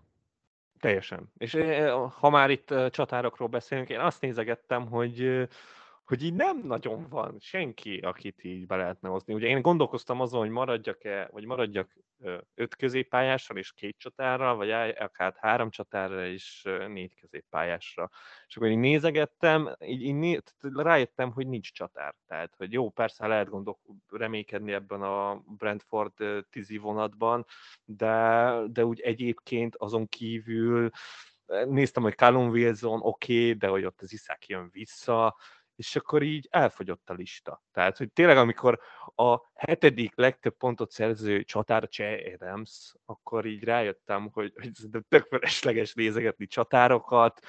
[0.79, 1.31] Teljesen.
[1.37, 1.57] És
[2.19, 5.47] ha már itt csatárokról beszélünk, én azt nézegettem, hogy
[6.05, 9.33] hogy így nem nagyon van senki, akit így be lehetne hozni.
[9.33, 11.95] Ugye én gondolkoztam azon, hogy maradjak-e, vagy maradjak
[12.55, 18.09] öt középpályással és két csatárral, vagy akár három csatárra és négy középpályásra.
[18.47, 22.15] És akkor így nézegettem, így, így né, rájöttem, hogy nincs csatár.
[22.27, 26.13] Tehát, hogy jó, persze lehet gondok reménykedni ebben a Brentford
[26.49, 27.45] tízi vonatban,
[27.85, 30.89] de, de úgy egyébként azon kívül
[31.65, 35.35] néztem, hogy Callum Wilson oké, okay, de hogy ott az Iszák jön vissza,
[35.75, 37.63] és akkor így elfogyott a lista.
[37.71, 38.79] Tehát, hogy tényleg amikor
[39.15, 44.71] a hetedik legtöbb pontot szerző csatára Cseh Adams, akkor így rájöttem, hogy, hogy
[45.07, 47.45] tök felesleges nézegetni csatárokat.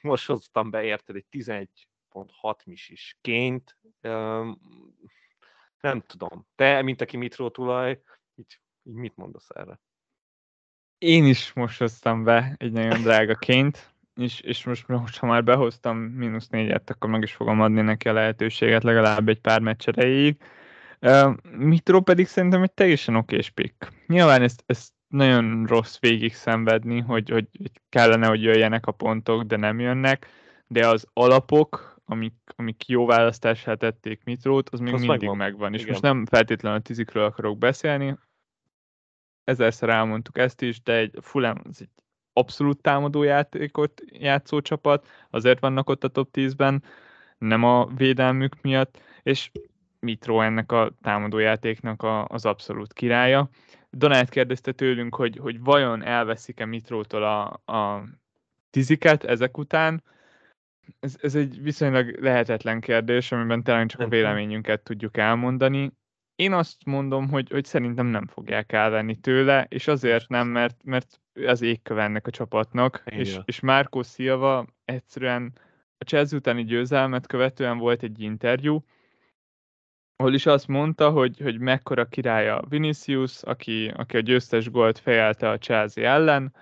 [0.00, 3.78] Most hoztam be, érted, egy 11.6 mis is ként.
[5.80, 6.46] Nem tudom.
[6.54, 8.02] Te, mint aki Mitro tulaj,
[8.34, 9.80] így, így mit mondasz erre?
[10.98, 15.44] Én is most hoztam be egy nagyon drága ként és, és most, most, ha már
[15.44, 19.88] behoztam mínusz négyet, akkor meg is fogom adni neki a lehetőséget legalább egy pár meccs
[19.88, 20.36] erejéig.
[21.00, 23.92] Uh, Mitro pedig szerintem egy teljesen okés pick.
[24.06, 27.48] Nyilván ezt, ezt nagyon rossz végig szenvedni, hogy, hogy
[27.88, 30.26] kellene, hogy jöjjenek a pontok, de nem jönnek,
[30.66, 35.36] de az alapok, amik, amik jó választását tették Mitrót, az még az mindig megvan.
[35.36, 35.74] megvan.
[35.74, 35.90] És Igen.
[35.90, 38.18] most nem feltétlenül a tizikről akarok beszélni,
[39.44, 42.03] ezerszer elmondtuk ezt is, de egy Fulham az egy
[42.34, 46.82] abszolút támadó játékot játszó csapat, azért vannak ott a top 10-ben,
[47.38, 49.50] nem a védelmük miatt, és
[50.00, 53.48] Mitro ennek a támadójátéknak a, az abszolút királya.
[53.90, 58.04] Donát kérdezte tőlünk, hogy, hogy vajon elveszik-e Mitrótól a, a
[58.70, 60.02] tiziket ezek után.
[61.00, 65.92] Ez, ez egy viszonylag lehetetlen kérdés, amiben talán csak a véleményünket tudjuk elmondani.
[66.34, 71.20] Én azt mondom, hogy, hogy szerintem nem fogják elvenni tőle, és azért nem, mert, mert
[71.46, 75.52] az égkövennek a csapatnak, és, és Márkó Szilva egyszerűen
[75.98, 78.84] a Chelsea utáni győzelmet követően volt egy interjú,
[80.16, 85.48] ahol is azt mondta, hogy, hogy mekkora királya Vinicius, aki, aki a győztes gólt fejelte
[85.48, 86.54] a Chelsea ellen,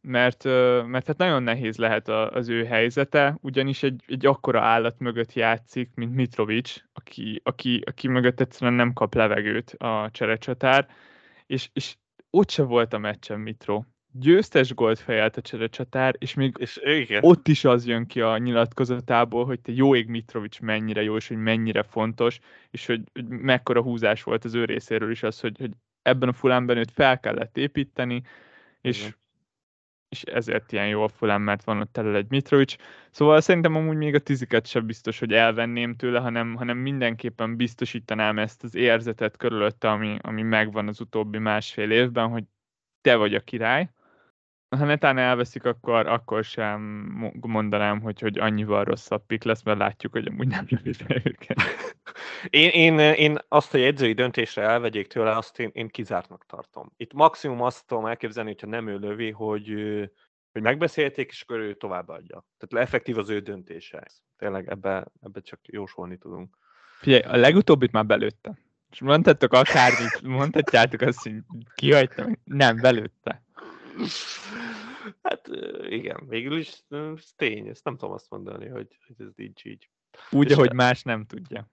[0.00, 0.44] mert,
[0.86, 5.90] mert hát nagyon nehéz lehet az ő helyzete, ugyanis egy, egy akkora állat mögött játszik,
[5.94, 10.88] mint Mitrovic, aki, aki, aki mögött egyszerűen nem kap levegőt a cserecsatár,
[11.46, 11.96] és, és
[12.30, 13.84] ott se volt a meccsen Mitro
[14.18, 17.24] győztes gólt fejelt a cserecsatár, és még és igen.
[17.24, 21.28] ott is az jön ki a nyilatkozatából, hogy te jó ég Mitrovic mennyire jó, és
[21.28, 22.38] hogy mennyire fontos,
[22.70, 25.70] és hogy, hogy mekkora húzás volt az ő részéről is az, hogy, hogy
[26.02, 28.22] ebben a fulánben őt fel kellett építeni,
[28.80, 29.14] és, igen.
[30.08, 32.76] és ezért ilyen jó a fulán, mert van ott elő egy Mitrovic.
[33.10, 38.38] Szóval szerintem amúgy még a tiziket sem biztos, hogy elvenném tőle, hanem, hanem mindenképpen biztosítanám
[38.38, 42.44] ezt az érzetet körülötte, ami, ami megvan az utóbbi másfél évben, hogy
[43.00, 43.88] te vagy a király,
[44.76, 46.80] ha netán elveszik, akkor, akkor sem
[47.40, 51.58] mondanám, hogy, hogy annyival rosszabb pik lesz, mert látjuk, hogy amúgy nem jövő őket.
[52.50, 56.92] Én, én, én azt, hogy edzői döntésre elvegyék tőle, azt én, én kizártnak tartom.
[56.96, 59.68] Itt maximum azt tudom elképzelni, hogyha nem ő lövi, hogy,
[60.52, 62.46] hogy megbeszélték, és akkor ő továbbadja.
[62.58, 64.06] Tehát effektív az ő döntése.
[64.36, 66.56] Tényleg ebbe, ebbe csak jósolni tudunk.
[66.98, 68.58] Figyelj, a legutóbbit már belőtte.
[68.90, 71.34] És mondhatok akármit, mondhatjátok azt, hogy
[71.74, 72.38] kihagytam.
[72.44, 73.43] Nem, belőtte.
[75.22, 75.48] Hát
[75.88, 79.90] igen, végül is ez tény, ezt nem tudom azt mondani, hogy, hogy ez nincs így.
[80.30, 81.70] Úgy, ahogy más nem tudja.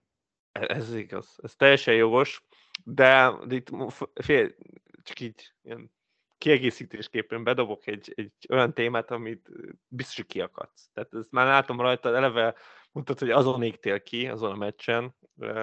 [0.52, 2.44] E, ez igaz, ez teljesen jogos,
[2.84, 3.70] de, itt
[4.14, 4.54] fél,
[5.02, 5.90] csak így ilyen
[6.38, 9.48] kiegészítésképpen bedobok egy, egy olyan témát, amit
[9.88, 10.90] biztos, hogy kiakadsz.
[10.92, 12.54] Tehát ezt már látom rajta, eleve
[12.92, 15.14] mondtad, hogy azon égtél ki, azon a meccsen,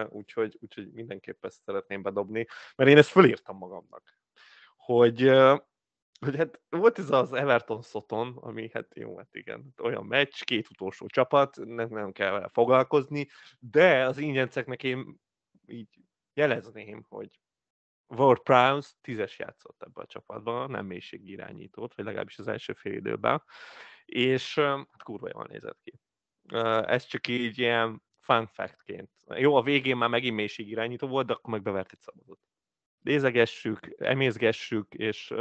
[0.09, 4.19] úgyhogy, úgyhogy mindenképp ezt szeretném bedobni, mert én ezt fölírtam magamnak,
[4.75, 5.31] hogy
[6.19, 10.69] hogy hát volt ez az Everton Soton, ami hát jó, hát igen, olyan meccs, két
[10.69, 13.27] utolsó csapat, nem, nem kell vele foglalkozni,
[13.59, 15.19] de az ingyenceknek én
[15.65, 15.99] így
[16.33, 17.39] jelezném, hogy
[18.07, 23.43] World Prowse tízes játszott ebbe a csapatban, nem irányítót, vagy legalábbis az első fél időben,
[24.05, 25.99] és hát kurva jól nézett ki.
[26.85, 29.11] Ez csak így ilyen fun factként.
[29.27, 32.39] Jó, a végén már megint irányító volt, de akkor meg bevert egy szabadot.
[32.99, 35.33] Nézegessük, emészgessük, és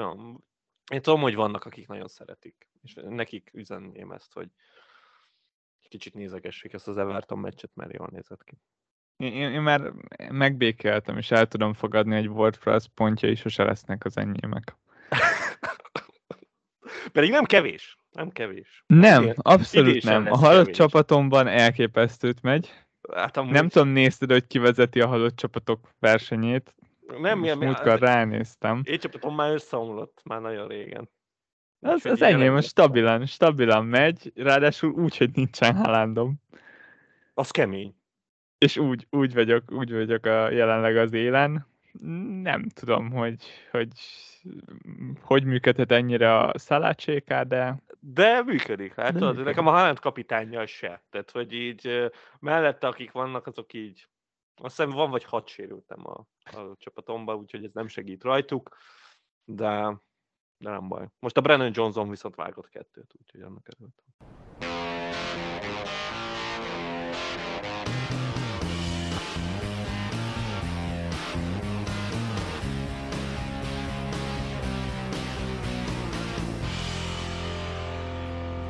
[0.88, 4.48] én tudom, hogy vannak, akik nagyon szeretik, és nekik üzenném ezt, hogy
[5.88, 8.58] kicsit nézegessék ezt az Everton meccset, mert jól nézett ki.
[9.16, 9.92] Én, én már
[10.30, 14.76] megbékeltem, és el tudom fogadni, hogy WordPress pontjai sose lesznek az enyémek.
[17.12, 17.98] Pedig nem kevés.
[18.10, 18.84] Nem kevés.
[18.86, 20.26] Nem, abszolút nem.
[20.26, 20.76] A halott kevés.
[20.76, 22.72] csapatomban elképesztőt megy.
[23.14, 23.52] Hát amúgy...
[23.52, 26.74] Nem tudom, nézted, hogy kivezeti a halott csapatok versenyét.
[27.16, 28.80] Nem, mi, múltkor ránéztem.
[28.84, 31.10] Én csapatom már összeomlott, már nagyon régen.
[31.80, 36.34] Az, az enyém, most stabilan, stabilan megy, ráadásul úgy, hogy nincsen halándom.
[37.34, 37.94] Az kemény.
[38.58, 41.66] És úgy, úgy vagyok, úgy vagyok a, jelenleg az élen.
[42.42, 43.88] Nem tudom, hogy, hogy
[45.22, 47.82] hogy működhet ennyire a szalácséká, de...
[48.00, 49.36] De működik, látod?
[49.36, 51.02] De Nekem a Haaland kapitányjal se.
[51.10, 54.08] Tehát, hogy így mellette, akik vannak, azok így
[54.60, 58.76] azt hiszem van vagy hat sérültem a, a csapatomban, úgyhogy ez nem segít rajtuk,
[59.44, 60.00] de,
[60.58, 61.08] de nem baj.
[61.18, 64.04] Most a Brennan Johnson viszont vágott kettőt, úgyhogy annak örültem.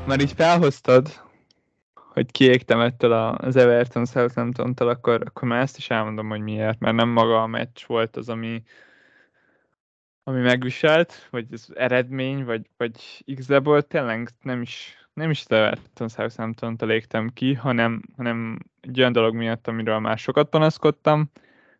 [0.06, 1.27] Már így felhoztad
[2.18, 6.96] hogy kiégtem ettől az Everton Southampton-tól, akkor, akkor már ezt is elmondom, hogy miért, mert
[6.96, 8.62] nem maga a meccs volt az, ami,
[10.22, 16.90] ami megviselt, vagy az eredmény, vagy, vagy igazából tényleg nem is, nem is Everton Southampton-tól
[16.90, 21.30] égtem ki, hanem, hanem egy olyan dolog miatt, amiről már sokat panaszkodtam,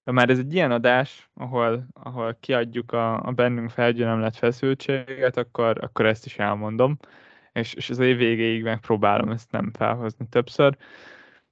[0.05, 5.79] de már ez egy ilyen adás, ahol, ahol kiadjuk a, a bennünk felgyűlömlett feszültséget, akkor,
[5.81, 6.99] akkor ezt is elmondom
[7.59, 10.77] és, és az év végéig megpróbálom ezt nem felhozni többször.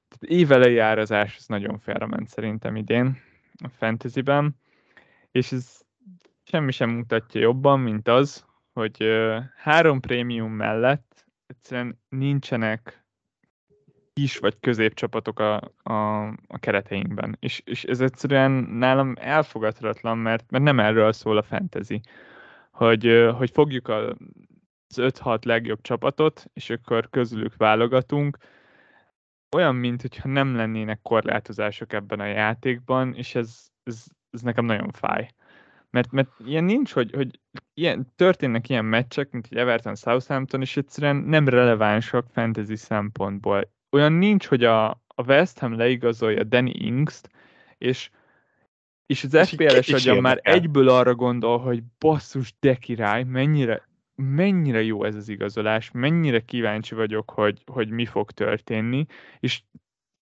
[0.09, 3.19] Tehát évelei árazás az nagyon félrement szerintem idén
[3.65, 4.57] a fantasyben,
[5.31, 5.81] és ez
[6.45, 9.05] semmi sem mutatja jobban, mint az, hogy
[9.57, 13.05] három prémium mellett egyszerűen nincsenek
[14.13, 17.37] kis vagy középcsapatok a, a, a kereteinkben.
[17.41, 22.01] És, és ez egyszerűen nálam elfogadhatatlan, mert, mert nem erről szól a fantasy.
[22.71, 24.17] Hogy, hogy fogjuk a
[24.95, 28.39] 5-6 legjobb csapatot, és akkor közülük válogatunk.
[29.57, 35.31] Olyan, mintha nem lennének korlátozások ebben a játékban, és ez, ez, ez nekem nagyon fáj.
[35.91, 37.41] Mert, mert ilyen nincs, hogy, hogy
[37.75, 43.73] ilyen, történnek ilyen meccsek, mint egy Everton Southampton, és egyszerűen nem relevánsak fantasy szempontból.
[43.91, 47.29] Olyan nincs, hogy a, a West Ham leigazolja Danny Ingst,
[47.79, 48.11] és
[49.07, 55.05] és az FPL-es agyam már egyből arra gondol, hogy basszus, de király, mennyire mennyire jó
[55.05, 59.07] ez az igazolás, mennyire kíváncsi vagyok, hogy, hogy mi fog történni,
[59.41, 59.63] és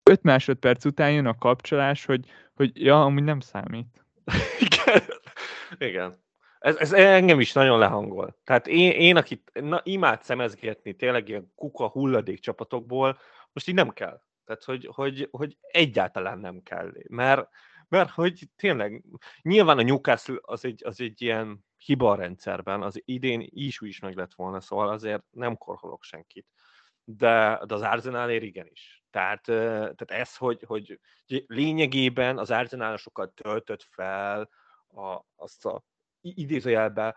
[0.03, 4.05] öt másodperc után jön a kapcsolás, hogy, hogy ja, amúgy nem számít.
[4.67, 5.03] Igen.
[5.79, 6.23] Igen.
[6.59, 8.41] Ez, ez engem is nagyon lehangol.
[8.45, 13.19] Tehát én, én akit na, imád szemezgetni tényleg ilyen kuka hulladék csapatokból,
[13.53, 14.21] most így nem kell.
[14.45, 16.93] Tehát, hogy, hogy, hogy egyáltalán nem kell.
[17.09, 17.49] Mert,
[17.91, 19.05] mert hogy tényleg,
[19.43, 24.01] nyilván a Newcastle az egy, az egy ilyen hiba a rendszerben, az idén is is
[24.01, 26.47] meg lett volna, szóval azért nem korholok senkit.
[27.05, 29.05] De, de az Arsenalér igenis.
[29.11, 31.01] Tehát, tehát ez, hogy, hogy
[31.47, 34.51] lényegében az Arsenal sokkal töltött fel
[34.89, 35.85] a, azt a
[36.21, 37.17] idézőjelbe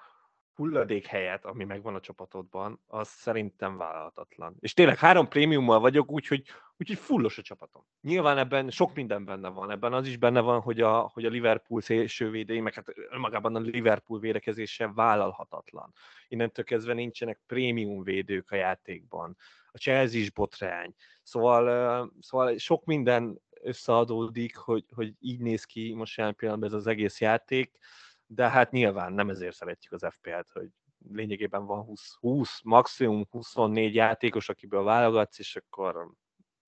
[0.56, 4.56] hulladék helyet, ami megvan a csapatodban, az szerintem vállalhatatlan.
[4.60, 6.44] És tényleg három prémiummal vagyok, úgyhogy,
[6.78, 7.86] úgyhogy fullos a csapatom.
[8.02, 9.72] Nyilván ebben sok minden benne van.
[9.72, 13.60] Ebben az is benne van, hogy a, hogy a Liverpool szélsővédei, meg hát önmagában a
[13.60, 15.94] Liverpool védekezése vállalhatatlan.
[16.28, 19.38] Innentől kezdve nincsenek prémium védők a játékban.
[19.72, 20.94] A Chelsea is botrány.
[21.24, 26.88] Szóval, szóval sok minden összeadódik, hogy, hogy így néz ki most jelen pillanatban ez az
[26.88, 27.78] egész játék
[28.36, 30.70] de hát nyilván nem ezért szeretjük az FPL-t, hogy
[31.12, 36.12] lényegében van 20, 20, maximum 24 játékos, akiből válogatsz, és akkor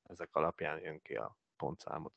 [0.03, 2.13] ezek alapján jön ki a pontszámot.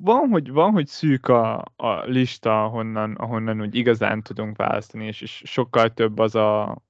[0.00, 5.20] Van, hogy, van, hogy szűk a, a lista, ahonnan, ahonnan úgy igazán tudunk választani, és,
[5.20, 6.82] és sokkal több az a,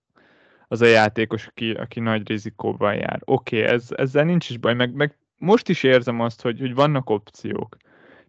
[0.69, 3.21] az a játékos, aki, aki nagy rizikóban jár.
[3.25, 6.75] Oké, okay, ez, ezzel nincs is baj, meg, meg most is érzem azt, hogy, hogy
[6.75, 7.77] vannak opciók.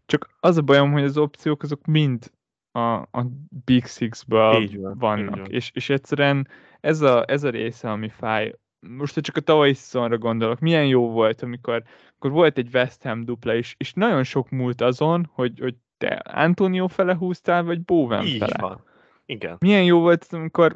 [0.06, 2.32] Csak az a bajom, hogy az opciók azok mind
[2.72, 3.26] a, a
[3.66, 5.36] Big Six-ből van, vannak.
[5.36, 5.52] Így van.
[5.52, 6.48] És, és egyszerűen
[6.80, 8.54] ez a, ez a része, ami fáj.
[8.80, 13.26] Most csak a tavalyi szezonra gondolok, milyen jó volt, amikor, amikor volt egy West Ham
[13.26, 18.26] dupla, és, és nagyon sok múlt azon, hogy, hogy te Antonio fele húztál, vagy Bowen
[18.26, 18.58] Így fele.
[18.60, 18.84] Van.
[19.26, 19.58] Igen.
[19.60, 20.76] Milyen jó volt, amikor,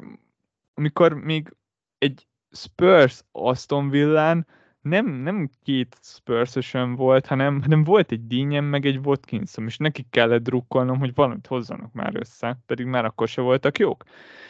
[0.74, 1.54] amikor még
[1.98, 4.46] egy Spurs Aston Villán
[4.88, 10.06] nem, nem két spurs volt, hanem, hanem volt egy Dínyem, meg egy Watkinsom, és nekik
[10.10, 14.04] kellett drukkolnom, hogy valamit hozzanak már össze, pedig már akkor se voltak jók.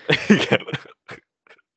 [0.29, 0.65] Igen.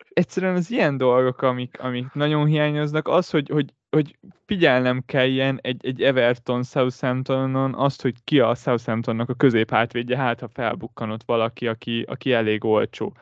[0.10, 5.86] Egyszerűen az ilyen dolgok, amik, amik nagyon hiányoznak, az, hogy, hogy, hogy figyelnem kelljen egy,
[5.86, 12.02] egy Everton Southamptonon azt, hogy ki a Southamptonnak a középhátvédje, hát ha felbukkanott valaki, aki,
[12.02, 13.13] aki elég olcsó.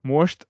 [0.00, 0.48] Most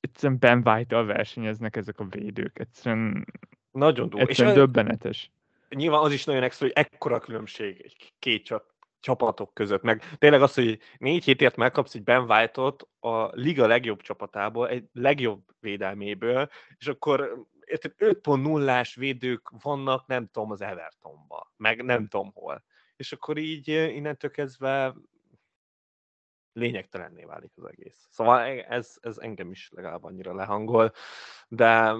[0.00, 2.58] egyszerűen Ben White-tal versenyeznek ezek a védők.
[2.58, 3.26] Egyszerűen
[3.70, 4.26] nagyon durva.
[4.26, 5.30] És döbbenetes.
[5.68, 8.64] Nyilván az is nagyon extra, hogy ekkora különbség egy két csat,
[9.00, 9.82] csapatok között.
[9.82, 14.84] Meg tényleg az, hogy négy hétért megkapsz egy Ben White-ot a liga legjobb csapatából, egy
[14.92, 22.64] legjobb védelméből, és akkor 5.0-ás védők vannak, nem tudom, az Evertonba, meg nem tudom hol.
[22.96, 24.94] És akkor így innentől kezdve
[26.52, 28.06] lényegtelenné válik az egész.
[28.10, 30.92] Szóval ez, ez engem is legalább annyira lehangol,
[31.48, 31.94] de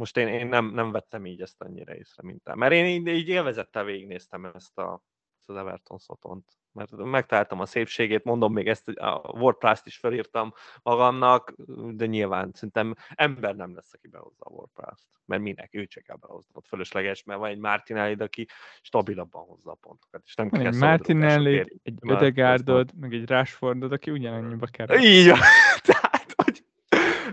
[0.00, 2.54] most én, én nem, nem vettem így ezt annyira észre, mint te.
[2.54, 5.02] Mert én így, így élvezettel végignéztem ezt, a,
[5.38, 6.44] ezt az Everton szotont.
[6.72, 11.54] Mert megtaláltam a szépségét, mondom még ezt, a WordPress-t is felírtam magamnak,
[11.90, 15.06] de nyilván szerintem ember nem lesz, aki behozza a WordPress-t.
[15.24, 15.68] Mert minek?
[15.72, 16.50] Ő csak kell behozni.
[16.52, 18.46] Ott fölösleges, mert van egy Martinelli, aki
[18.80, 20.22] stabilabban hozza a pontokat.
[20.24, 25.00] És nem kell egy Martinelli, egy Ödegárdod, meg egy Rashfordod, aki ugyanannyiba kell.
[25.00, 25.32] Így.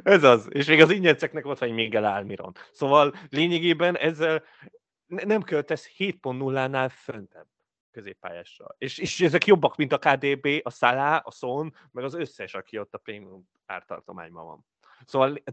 [0.08, 0.48] Ez az.
[0.50, 2.54] És még az ingyenceknek ott van Miguel Almiron.
[2.72, 4.44] Szóval lényegében ezzel
[5.06, 7.48] nem költesz 7.0-nál föntebb
[7.92, 8.76] középpályásra.
[8.78, 12.80] És, és ezek jobbak, mint a KDB, a Salah, a Son, meg az összes, aki
[12.80, 14.66] ott a prémium ártartományban van.
[15.06, 15.44] Szóval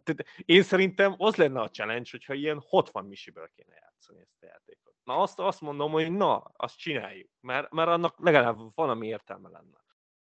[0.44, 4.94] én szerintem az lenne a challenge, hogyha ilyen 60 misiből kéne játszani ezt a játékot.
[5.04, 9.83] Na azt, azt mondom, hogy na, azt csináljuk, mert, mert annak legalább valami értelme lenne.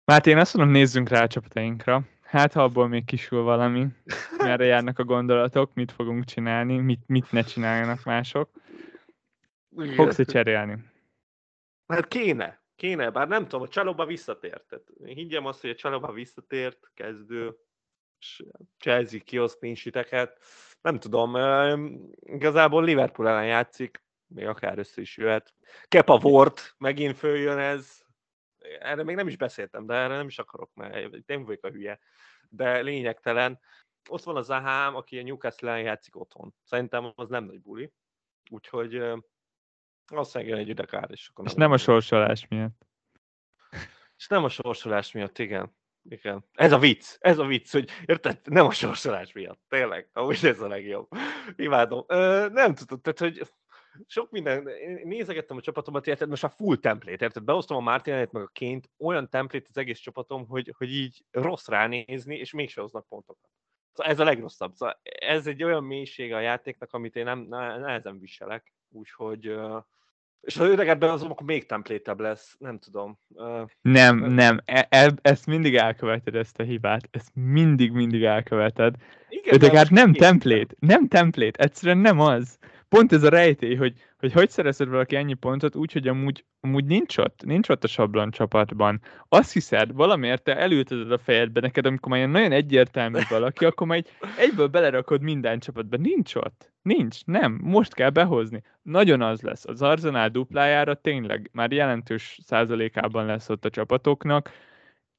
[0.06, 2.02] Hát én azt mondom, nézzünk rá a csapatainkra.
[2.22, 3.86] Hát, ha abból még kisül valami,
[4.38, 8.50] merre járnak a gondolatok, mit fogunk csinálni, mit, mit ne csináljanak mások.
[9.94, 10.78] Fogsz-e cserélni?
[11.86, 14.64] Hát kéne, kéne, bár nem tudom, a csalóba visszatért.
[14.68, 17.56] Tehát higgyem azt, hogy a csalóba visszatért, kezdő,
[18.78, 20.38] Chelsea kiosz nincsiteket.
[20.80, 21.36] Nem tudom,
[22.20, 25.54] igazából Liverpool ellen játszik, még akár össze is jöhet.
[25.88, 28.05] Kepa Ward, megint följön ez,
[28.80, 31.98] erre még nem is beszéltem, de erre nem is akarok, mert nem vagyok a hülye,
[32.48, 33.60] de lényegtelen.
[34.08, 36.54] Ott van az Zahám, aki a Newcastle-en játszik otthon.
[36.64, 37.92] Szerintem az nem nagy buli,
[38.50, 39.02] úgyhogy
[40.06, 42.86] azt jön egy idekár, és akkor És nem, nem a sorsolás miatt.
[44.16, 45.76] És nem a sorsolás miatt, igen.
[46.08, 46.44] Igen.
[46.52, 50.60] Ez a vicc, ez a vicc, hogy érted, nem a sorsolás miatt, tényleg, ahogy ez
[50.60, 51.08] a legjobb.
[51.56, 52.04] Imádom.
[52.08, 53.50] Ö, nem tudom, tehát, hogy
[54.06, 58.32] sok minden, én nézegettem a csapatomat, érted, most a full template, érted, behoztam a Martinelli-t
[58.32, 62.80] meg a ként, olyan template az egész csapatom, hogy, hogy így rossz ránézni, és mégse
[62.80, 63.50] hoznak pontokat.
[63.92, 64.74] Szóval ez a legrosszabb.
[64.74, 69.56] Szóval ez egy olyan mélysége a játéknak, amit én nem, nehezen viselek, úgyhogy
[70.46, 73.18] és ha idegenben az, akkor még template lesz, nem tudom.
[73.80, 77.08] Nem, nem, e, e, ezt mindig elköveted, ezt a hibát.
[77.10, 78.94] Ezt mindig, mindig elköveted.
[79.28, 82.58] Igen, Ödegárd nem template, nem template, egyszerűen nem az
[82.88, 86.84] pont ez a rejtély, hogy hogy, hogy szerezed valaki ennyi pontot úgy, hogy amúgy, amúgy
[86.84, 89.00] nincs ott, nincs ott a sablon csapatban.
[89.28, 94.08] Azt hiszed, valamiért te elülteted a fejedbe neked, amikor már nagyon egyértelmű valaki, akkor majd
[94.38, 95.96] egyből belerakod minden csapatba.
[95.96, 96.72] Nincs ott.
[96.82, 98.62] Nincs, nem, most kell behozni.
[98.82, 99.64] Nagyon az lesz.
[99.66, 104.50] Az Arzenál duplájára tényleg már jelentős százalékában lesz ott a csapatoknak.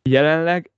[0.03, 0.72] Jelenleg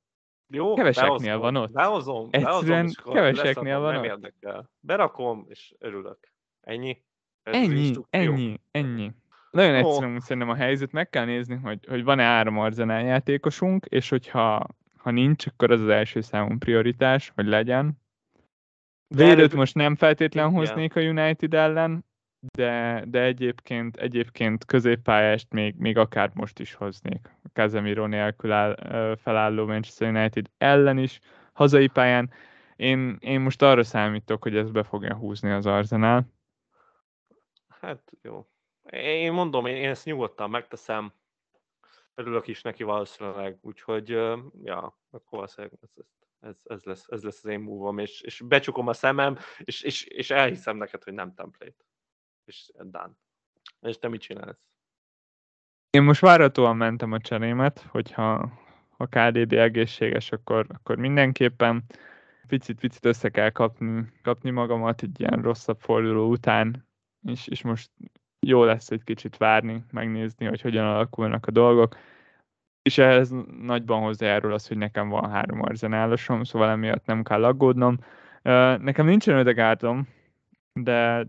[0.48, 1.72] Jó, Keveseknél behozom, van ott.
[1.72, 4.08] Behozom, Egyszerűen behozom, keveseknél leszarom, van nem ott.
[4.08, 4.70] érdekel.
[4.80, 6.29] Berakom, és örülök.
[6.70, 6.98] Ennyi?
[7.44, 9.12] Ez Ennyi, ennyi, ennyi.
[9.52, 9.78] Nagyon Jó.
[9.78, 14.10] egyszerűen úgy szerintem a helyzet, meg kell nézni, hogy, hogy van-e három arzenál játékosunk, és
[14.10, 14.68] hogyha
[14.98, 17.98] ha nincs, akkor az az első számú prioritás, hogy legyen.
[19.18, 20.58] Előbb- most nem feltétlen Igen.
[20.58, 22.06] hoznék a United ellen,
[22.58, 27.36] de, de egyébként, egyébként középpályást még, még akár most is hoznék.
[27.54, 28.76] Casemiro nélkül áll,
[29.16, 31.20] felálló Manchester United ellen is,
[31.54, 32.32] hazai pályán.
[32.76, 36.26] Én, én most arra számítok, hogy ez be fogja húzni az Arsenal.
[37.80, 38.48] Hát jó.
[38.92, 41.14] Én mondom, én, én ezt nyugodtan megteszem.
[42.14, 44.10] Örülök is neki valószínűleg, úgyhogy
[44.64, 46.06] ja, akkor valószínűleg ez,
[46.40, 50.04] ez, ez, lesz, ez lesz az én múvom, és, és becsukom a szemem, és, és,
[50.04, 51.86] és elhiszem neked, hogy nem template.
[52.46, 53.12] És done.
[53.82, 54.60] És te mit csinálsz?
[55.90, 58.52] Én most várhatóan mentem a cserémet, hogyha
[58.98, 61.84] ha KDB egészséges, akkor, akkor mindenképpen
[62.48, 66.89] picit-picit össze kell kapni, kapni magamat egy ilyen rosszabb forduló után,
[67.24, 67.92] és, és most
[68.40, 71.98] jó lesz egy kicsit várni, megnézni, hogy hogyan alakulnak a dolgok.
[72.82, 73.30] És ehhez
[73.62, 77.98] nagyban hozzájárul az, hogy nekem van három arzenálosom, szóval emiatt nem kell aggódnom.
[78.78, 80.08] Nekem nincsen ödegárdom,
[80.74, 81.28] de,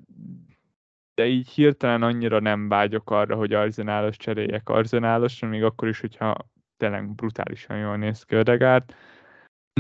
[1.14, 6.36] de így hirtelen annyira nem vágyok arra, hogy arzenálos cseréljek arzenálosra, még akkor is, hogyha
[6.76, 8.94] tényleg brutálisan jól néz ki Ödegárd.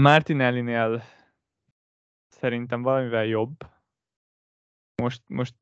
[0.00, 1.02] Martinellinél
[2.28, 3.66] szerintem valamivel jobb.
[5.00, 5.54] Most, most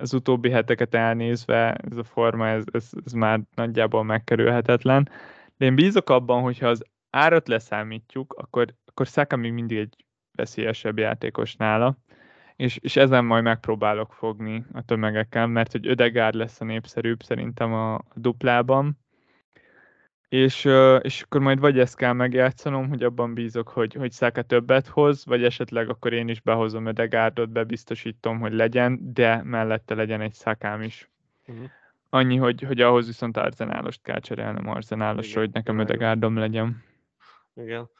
[0.00, 5.08] az utóbbi heteket elnézve ez a forma, ez, ez, ez már nagyjából megkerülhetetlen.
[5.56, 9.96] De én bízok abban, hogyha az árat leszámítjuk, akkor, akkor Saka még mindig egy
[10.32, 11.96] veszélyesebb játékos nála
[12.56, 17.72] és, és ezen majd megpróbálok fogni a tömegekkel, mert hogy Ödegár lesz a népszerűbb szerintem
[17.72, 18.98] a duplában,
[20.32, 20.64] és,
[21.00, 25.26] és akkor majd vagy ezt kell megjátszanom, hogy abban bízok, hogy, hogy Száka többet hoz,
[25.26, 30.82] vagy esetleg akkor én is behozom Ödegárdot, bebiztosítom, hogy legyen, de mellette legyen egy Szakám
[30.82, 31.10] is.
[31.46, 31.64] Uh-huh.
[32.10, 35.78] Annyi, hogy, hogy ahhoz viszont arzenálost kell cserélnem arzenálosra, hogy nekem.
[35.78, 36.84] Ödegárdom legyen.
[37.54, 37.90] Igen.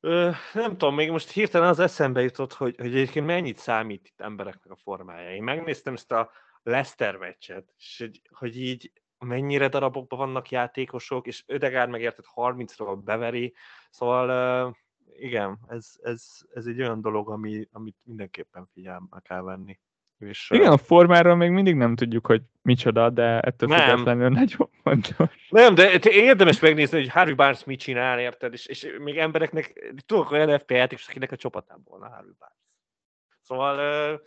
[0.00, 4.20] Ö, nem tudom, még most hirtelen az eszembe jutott, hogy, hogy egyébként mennyit számít itt
[4.20, 5.34] embereknek a formája.
[5.34, 6.30] Én megnéztem ezt a
[6.62, 13.54] Leicester meccset, és hogy, hogy így mennyire darabokban vannak játékosok, és Ödegár megértett 30-ról beveri,
[13.90, 14.76] szóval
[15.18, 19.78] igen, ez, ez, ez egy olyan dolog, ami, amit mindenképpen figyelme kell venni.
[20.18, 23.88] És, Igen, a formáról még mindig nem tudjuk, hogy micsoda, de ettől Nem.
[23.88, 25.48] függetlenül nagyon fontos.
[25.48, 28.52] Nem, de érdemes megnézni, hogy Harry Barnes mit csinál, érted?
[28.52, 32.58] És, és még embereknek, tudok olyan FP játékos, akinek a csapatában volna Harry Barnes.
[33.40, 34.20] Szóval uh,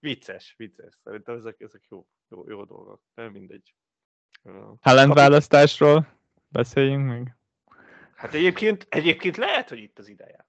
[0.00, 0.98] vicces, vicces.
[1.04, 3.02] Szerintem ezek, ezek jó, jó, jó dolgok.
[3.14, 3.74] Nem mindegy.
[4.82, 6.06] Kapi- választásról
[6.48, 7.34] beszéljünk még.
[8.14, 10.46] Hát egyébként, egyébként lehet, hogy itt az ideje.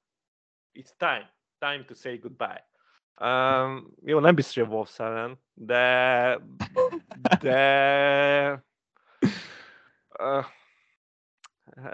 [0.73, 1.33] It's time.
[1.59, 2.67] Time to say goodbye.
[3.21, 6.39] Um, jó, nem biztos, hogy a Wolves ellen, de...
[7.39, 8.63] De...
[10.19, 10.45] Uh,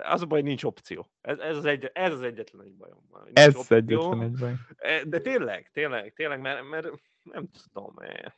[0.03, 1.11] az a baj, nincs opció.
[1.21, 3.07] Ez, ez, az, egy, ez az egyetlen egy bajom.
[3.23, 3.77] nincs Ez opció.
[3.77, 4.53] egyetlen egy baj.
[4.77, 6.87] E, De tényleg, tényleg, tényleg, mert, mert
[7.23, 8.31] nem tudom, eh,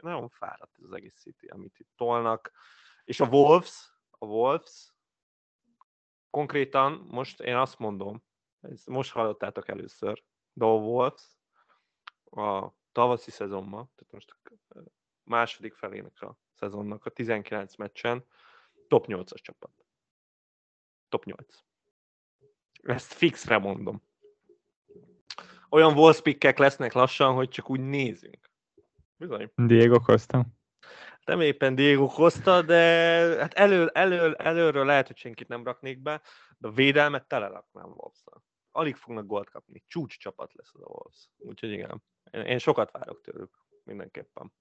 [0.00, 2.52] nagyon fáradt ez az egész City, amit itt tolnak.
[3.04, 4.94] És a Wolves, a Wolves,
[6.30, 8.24] konkrétan most én azt mondom,
[8.60, 11.36] ezt most hallottátok először, de a Wolves
[12.30, 14.36] a tavaszi szezonban, tehát most
[14.68, 14.80] a
[15.22, 18.26] második felének a szezonnak a 19 meccsen
[18.88, 19.70] top 8-as csapat.
[21.08, 21.58] Top 8.
[22.82, 24.02] Ezt fixre mondom.
[25.68, 28.45] Olyan Wolves pickek lesznek lassan, hogy csak úgy nézünk.
[29.16, 29.50] Bizony.
[29.54, 30.46] Diego Costa.
[31.24, 32.76] Nem éppen Diego Costa, de
[33.40, 36.22] hát elő, elő, előről lehet, hogy senkit nem raknék be,
[36.58, 38.24] de a védelmet tele raknám wolves
[38.70, 39.84] Alig fognak gólt kapni.
[39.86, 41.30] Csúcs csapat lesz az a Wolves.
[41.36, 43.50] Úgyhogy igen, én, én sokat várok tőlük,
[43.84, 44.52] mindenképpen.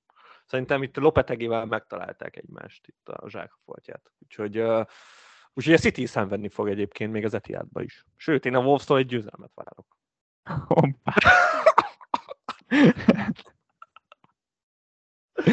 [0.45, 4.11] Szerintem itt Lopetegével megtalálták egymást, itt a zsákfoltját.
[4.19, 4.85] Úgyhogy, uh,
[5.53, 8.05] úgyhogy a City szenvedni fog egyébként még az Etihadba is.
[8.15, 9.97] Sőt, én a Wolves-tól egy győzelmet várok.
[10.67, 11.13] Hoppá.
[15.35, 15.51] Ö,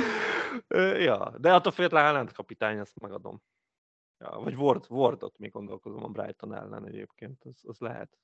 [0.79, 3.43] ja, de attól függetlenül Haaland kapitány, ezt megadom.
[4.19, 8.19] Ja, vagy Ward, Wardot még gondolkozom a Brighton ellen egyébként, az, az lehet.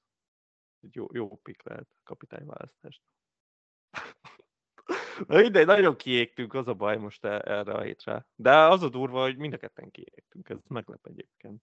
[0.81, 3.03] Egy jó, jó pick lehet kapitányválasztást.
[5.27, 8.27] Na mindegy, nagyon kiégtünk, az a baj most e- erre a hétre.
[8.35, 11.63] De az a durva, hogy mind a ketten kiégtünk, ez meglep egyébként.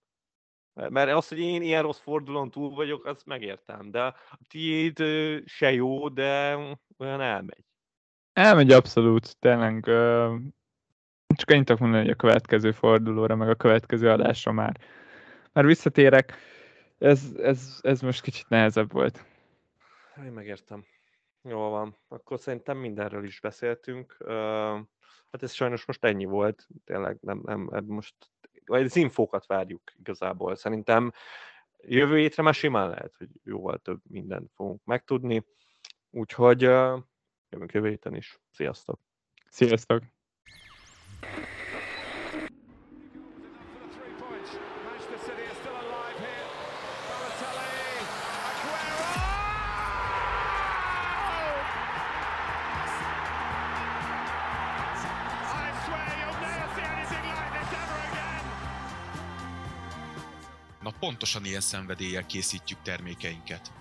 [0.74, 4.16] Mert az, hogy én ilyen rossz fordulón túl vagyok, azt megértem, de a
[4.48, 5.04] tiéd
[5.46, 6.56] se jó, de
[6.98, 7.66] olyan elmegy.
[8.34, 9.86] Elmegy abszolút, tényleg.
[11.36, 14.80] Csak annyit tudok mondani, hogy a következő fordulóra, meg a következő adásra már,
[15.52, 16.34] már visszatérek.
[16.98, 19.26] ez, ez, ez most kicsit nehezebb volt.
[20.26, 20.86] Én megértem.
[21.42, 21.96] Jó van.
[22.08, 24.18] Akkor szerintem mindenről is beszéltünk.
[25.32, 26.68] Hát ez sajnos most ennyi volt.
[26.86, 28.16] Tényleg nem, nem, nem most
[28.66, 30.56] vagy az infókat várjuk igazából.
[30.56, 31.12] Szerintem
[31.82, 35.46] jövő hétre már simán lehet, hogy jóval több mindent fogunk megtudni.
[36.10, 36.62] Úgyhogy
[37.50, 38.40] jövünk jövő héten is.
[38.52, 39.00] Sziasztok!
[39.50, 40.15] Sziasztok!
[61.06, 63.72] Pontosan ilyen szenvedéllyel készítjük termékeinket.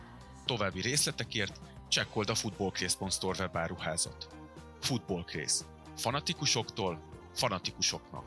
[0.45, 4.29] További részletekért csekkold a footballcraze.store webáruházat.
[4.81, 5.65] Footballcraze.
[5.97, 7.01] Fanatikusoktól
[7.35, 8.25] fanatikusoknak.